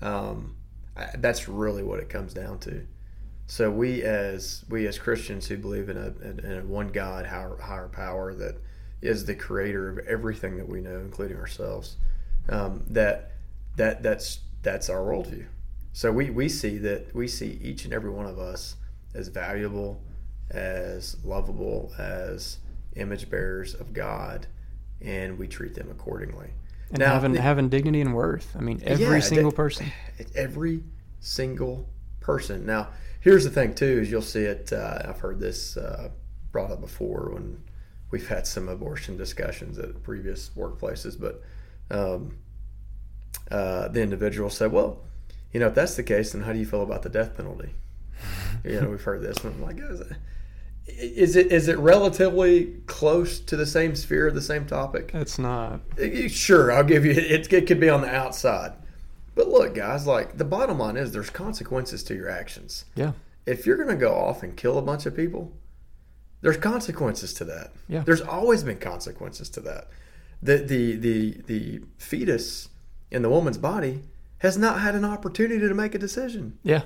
Um, 0.00 0.56
I, 0.96 1.08
that's 1.18 1.48
really 1.48 1.82
what 1.82 2.00
it 2.00 2.08
comes 2.08 2.32
down 2.32 2.58
to. 2.60 2.86
So 3.46 3.70
we 3.70 4.02
as 4.02 4.64
we 4.68 4.86
as 4.86 4.98
Christians 4.98 5.46
who 5.46 5.56
believe 5.58 5.88
in 5.88 5.96
a, 5.96 6.06
in, 6.26 6.58
a 6.58 6.64
one 6.64 6.88
God 6.88 7.26
higher, 7.26 7.56
higher 7.60 7.88
power 7.88 8.32
that 8.34 8.56
is 9.02 9.26
the 9.26 9.34
creator 9.34 9.88
of 9.90 9.98
everything 10.06 10.56
that 10.56 10.68
we 10.68 10.80
know, 10.80 11.00
including 11.00 11.36
ourselves, 11.36 11.96
um, 12.48 12.84
that 12.88 13.32
that 13.76 14.02
that's 14.02 14.40
that's 14.62 14.88
our 14.88 15.00
worldview. 15.00 15.46
So 15.92 16.10
we, 16.10 16.30
we 16.30 16.48
see 16.48 16.78
that 16.78 17.14
we 17.14 17.28
see 17.28 17.58
each 17.62 17.84
and 17.84 17.92
every 17.92 18.10
one 18.10 18.26
of 18.26 18.38
us 18.38 18.76
as 19.14 19.28
valuable, 19.28 20.00
as 20.50 21.16
lovable, 21.24 21.92
as 21.98 22.58
image 22.96 23.28
bearers 23.28 23.74
of 23.74 23.92
God, 23.92 24.46
and 25.02 25.38
we 25.38 25.46
treat 25.46 25.74
them 25.74 25.90
accordingly. 25.90 26.50
And 26.90 27.00
Now, 27.00 27.12
having 27.12 27.32
the- 27.32 27.42
having 27.42 27.68
dignity 27.68 28.00
and 28.00 28.14
worth. 28.14 28.54
I 28.56 28.60
mean, 28.60 28.80
every 28.84 29.04
Yeah, 29.04 29.20
single 29.20 29.50
that- 29.50 29.56
person. 29.56 29.92
every 30.34 30.84
single 31.20 31.88
person. 32.20 32.64
Now, 32.64 32.88
here's 33.22 33.44
the 33.44 33.50
thing 33.50 33.74
too: 33.74 34.00
is 34.02 34.10
you'll 34.10 34.20
see 34.20 34.42
it. 34.42 34.72
Uh, 34.72 35.02
I've 35.08 35.20
heard 35.20 35.40
this 35.40 35.76
uh, 35.76 36.10
brought 36.52 36.70
up 36.70 36.80
before 36.80 37.30
when 37.32 37.62
we've 38.10 38.28
had 38.28 38.46
some 38.46 38.68
abortion 38.68 39.16
discussions 39.16 39.78
at 39.78 40.02
previous 40.02 40.50
workplaces, 40.50 41.18
but 41.18 41.42
um, 41.90 42.36
uh, 43.50 43.88
the 43.88 44.02
individual 44.02 44.50
said, 44.50 44.70
"Well, 44.70 45.00
you 45.52 45.60
know, 45.60 45.68
if 45.68 45.74
that's 45.74 45.96
the 45.96 46.02
case, 46.02 46.32
then 46.32 46.42
how 46.42 46.52
do 46.52 46.58
you 46.58 46.66
feel 46.66 46.82
about 46.82 47.02
the 47.02 47.08
death 47.08 47.36
penalty?" 47.36 47.70
you 48.64 48.80
know, 48.80 48.90
we've 48.90 49.02
heard 49.02 49.22
this, 49.22 49.38
and 49.38 49.54
I'm 49.54 49.62
like, 49.62 49.78
is 49.78 50.00
it, 50.00 50.16
is 50.86 51.36
it 51.36 51.52
is 51.52 51.68
it 51.68 51.78
relatively 51.78 52.76
close 52.86 53.40
to 53.40 53.56
the 53.56 53.66
same 53.66 53.94
sphere, 53.94 54.30
the 54.30 54.42
same 54.42 54.66
topic? 54.66 55.12
It's 55.14 55.38
not. 55.38 55.80
Sure, 56.28 56.72
I'll 56.72 56.84
give 56.84 57.04
you 57.04 57.12
it. 57.12 57.52
It 57.52 57.66
could 57.66 57.80
be 57.80 57.88
on 57.88 58.02
the 58.02 58.14
outside, 58.14 58.72
but 59.34 59.48
look, 59.48 59.74
guys. 59.74 60.06
Like 60.06 60.38
the 60.38 60.44
bottom 60.44 60.78
line 60.78 60.96
is, 60.96 61.12
there's 61.12 61.30
consequences 61.30 62.02
to 62.04 62.14
your 62.14 62.28
actions. 62.28 62.84
Yeah. 62.94 63.12
If 63.46 63.66
you're 63.66 63.76
going 63.76 63.88
to 63.88 63.96
go 63.96 64.14
off 64.14 64.42
and 64.42 64.56
kill 64.56 64.78
a 64.78 64.82
bunch 64.82 65.06
of 65.06 65.16
people, 65.16 65.52
there's 66.42 66.56
consequences 66.56 67.32
to 67.34 67.44
that. 67.46 67.72
Yeah. 67.88 68.02
There's 68.04 68.20
always 68.20 68.62
been 68.62 68.78
consequences 68.78 69.48
to 69.50 69.60
that. 69.60 69.88
The 70.42 70.58
the 70.58 70.96
the 70.96 71.40
the 71.46 71.80
fetus 71.98 72.68
in 73.10 73.22
the 73.22 73.30
woman's 73.30 73.58
body 73.58 74.02
has 74.38 74.58
not 74.58 74.80
had 74.80 74.94
an 74.94 75.04
opportunity 75.04 75.60
to 75.68 75.74
make 75.74 75.94
a 75.94 75.98
decision. 75.98 76.58
Yeah. 76.64 76.82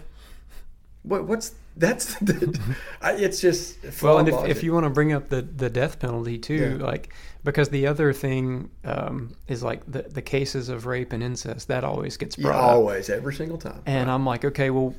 What 1.06 1.24
what's 1.26 1.54
that's 1.76 2.16
I- 3.02 3.12
it's 3.14 3.40
just 3.40 3.78
Well, 4.02 4.18
and 4.18 4.28
if, 4.28 4.44
if 4.46 4.62
you 4.62 4.72
want 4.72 4.84
to 4.84 4.90
bring 4.90 5.12
up 5.12 5.28
the, 5.28 5.42
the 5.42 5.70
death 5.70 5.98
penalty 5.98 6.36
too, 6.38 6.76
Yeah. 6.80 6.84
like 6.86 7.12
because 7.44 7.68
the 7.68 7.86
other 7.86 8.12
thing 8.12 8.70
um, 8.84 9.34
is 9.46 9.62
like 9.62 9.82
the 9.90 10.02
the 10.02 10.22
cases 10.22 10.68
of 10.68 10.86
rape 10.86 11.12
and 11.12 11.22
incest 11.22 11.68
that 11.68 11.84
always 11.84 12.16
gets 12.16 12.36
yeah, 12.36 12.44
brought 12.48 12.56
up, 12.64 12.70
always 12.76 13.08
every 13.08 13.34
single 13.34 13.58
time. 13.58 13.82
and 13.86 14.10
I'm 14.10 14.26
like, 14.26 14.44
okay, 14.44 14.70
well, 14.70 14.94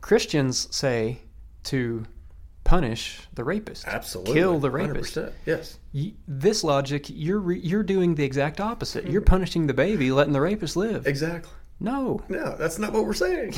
Christians 0.00 0.68
say 0.74 1.18
to 1.64 2.04
punish 2.64 3.20
the 3.34 3.42
rapist, 3.44 3.86
Absolutely, 3.88 4.34
kill 4.34 4.58
the 4.60 4.70
rapist. 4.70 5.16
100%. 5.16 5.32
Yes. 5.46 5.78
This 6.28 6.62
logic, 6.62 7.06
you're 7.08 7.40
re- 7.40 7.58
you're 7.58 7.82
doing 7.82 8.14
the 8.14 8.24
exact 8.24 8.60
opposite. 8.60 9.06
You're 9.08 9.20
punishing 9.20 9.66
the 9.66 9.74
baby, 9.74 10.12
letting 10.12 10.32
the 10.32 10.40
rapist 10.40 10.76
live. 10.76 11.06
Exactly. 11.06 11.50
No, 11.82 12.22
No, 12.28 12.56
that's 12.56 12.78
not 12.78 12.92
what 12.92 13.04
we're 13.04 13.12
saying. 13.14 13.54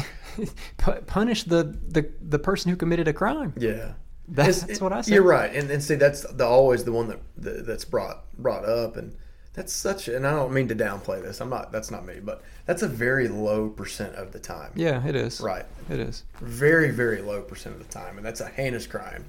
Punish 1.07 1.45
the, 1.45 1.77
the 1.89 2.11
the 2.21 2.39
person 2.39 2.71
who 2.71 2.77
committed 2.77 3.07
a 3.07 3.13
crime. 3.13 3.53
Yeah, 3.57 3.93
That's, 4.29 4.63
that's 4.63 4.81
what 4.81 4.93
I 4.93 5.03
said. 5.03 5.15
You're 5.15 5.23
right, 5.23 5.55
and, 5.55 5.71
and 5.71 5.83
see 5.83 5.95
that's 5.97 6.23
the 6.33 6.47
always 6.47 6.85
the 6.85 6.93
one 6.93 7.09
that, 7.09 7.21
that 7.39 7.67
that's 7.67 7.85
brought 7.85 8.25
brought 8.39 8.65
up, 8.65 8.97
and 8.97 9.15
that's 9.53 9.73
such. 9.73 10.09
And 10.09 10.27
I 10.27 10.31
don't 10.31 10.53
mean 10.53 10.69
to 10.69 10.75
downplay 10.75 11.23
this. 11.23 11.41
I'm 11.41 11.51
not. 11.51 11.71
That's 11.71 11.91
not 11.91 12.05
me, 12.07 12.21
but 12.23 12.43
that's 12.67 12.83
a 12.83 12.89
very 12.89 13.29
low 13.29 13.69
percent 13.69 14.15
of 14.17 14.33
the 14.33 14.41
time. 14.41 14.73
Yeah, 14.75 15.07
it 15.07 15.15
is. 15.15 15.41
Right. 15.41 15.67
It 15.91 16.01
is. 16.01 16.25
Very 16.41 16.91
very 16.91 17.21
low 17.21 17.43
percent 17.43 17.77
of 17.77 17.87
the 17.87 17.93
time, 17.93 18.17
and 18.17 18.27
that's 18.27 18.41
a 18.41 18.49
heinous 18.49 18.87
crime, 18.87 19.27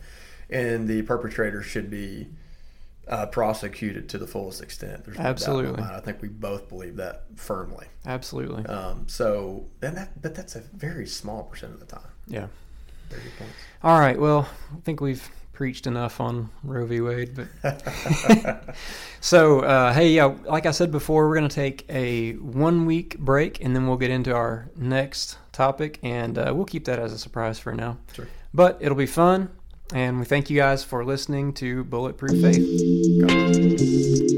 and 0.49 0.87
the 0.87 1.01
perpetrator 1.03 1.61
should 1.61 1.89
be 1.91 2.27
uh, 3.07 3.25
prosecuted 3.27 4.09
to 4.09 4.17
the 4.17 4.27
fullest 4.27 4.61
extent. 4.61 5.05
There's 5.05 5.17
no 5.17 5.23
doubt 5.23 5.25
in 5.25 5.25
my 5.25 5.29
Absolutely. 5.31 5.83
I 5.83 5.99
think 5.99 6.21
we 6.21 6.27
both 6.27 6.69
believe 6.69 6.95
that 6.97 7.23
firmly. 7.35 7.87
Absolutely. 8.05 8.65
Um, 8.65 9.07
so, 9.07 9.65
and 9.81 9.95
that, 9.97 10.21
but 10.21 10.35
that's 10.35 10.55
a 10.55 10.61
very 10.73 11.07
small 11.07 11.43
percent 11.43 11.73
of 11.73 11.79
the 11.79 11.85
time. 11.85 12.09
Yeah. 12.27 12.47
Very 13.09 13.23
good 13.23 13.37
points. 13.37 13.53
All 13.83 13.99
right. 13.99 14.19
Well, 14.19 14.49
I 14.75 14.79
think 14.81 15.01
we've 15.01 15.29
preached 15.53 15.87
enough 15.87 16.19
on 16.19 16.49
Roe 16.63 16.85
v. 16.85 16.99
Wade, 16.99 17.47
but 17.63 18.65
so 19.21 19.61
uh, 19.61 19.93
hey, 19.93 20.09
yeah, 20.09 20.35
like 20.45 20.65
I 20.65 20.71
said 20.71 20.91
before, 20.91 21.27
we're 21.29 21.35
gonna 21.35 21.47
take 21.47 21.85
a 21.89 22.33
one 22.33 22.85
week 22.85 23.17
break, 23.17 23.63
and 23.63 23.75
then 23.75 23.87
we'll 23.87 23.97
get 23.97 24.11
into 24.11 24.35
our 24.35 24.69
next 24.75 25.37
topic, 25.53 25.99
and 26.03 26.37
uh, 26.37 26.51
we'll 26.53 26.65
keep 26.65 26.85
that 26.85 26.99
as 26.99 27.13
a 27.13 27.17
surprise 27.17 27.57
for 27.57 27.73
now. 27.73 27.97
Sure. 28.13 28.27
But 28.53 28.77
it'll 28.81 28.97
be 28.97 29.05
fun, 29.05 29.49
and 29.93 30.19
we 30.19 30.25
thank 30.25 30.49
you 30.49 30.57
guys 30.57 30.83
for 30.83 31.05
listening 31.05 31.53
to 31.53 31.83
Bulletproof 31.83 32.41
Faith. 32.41 34.34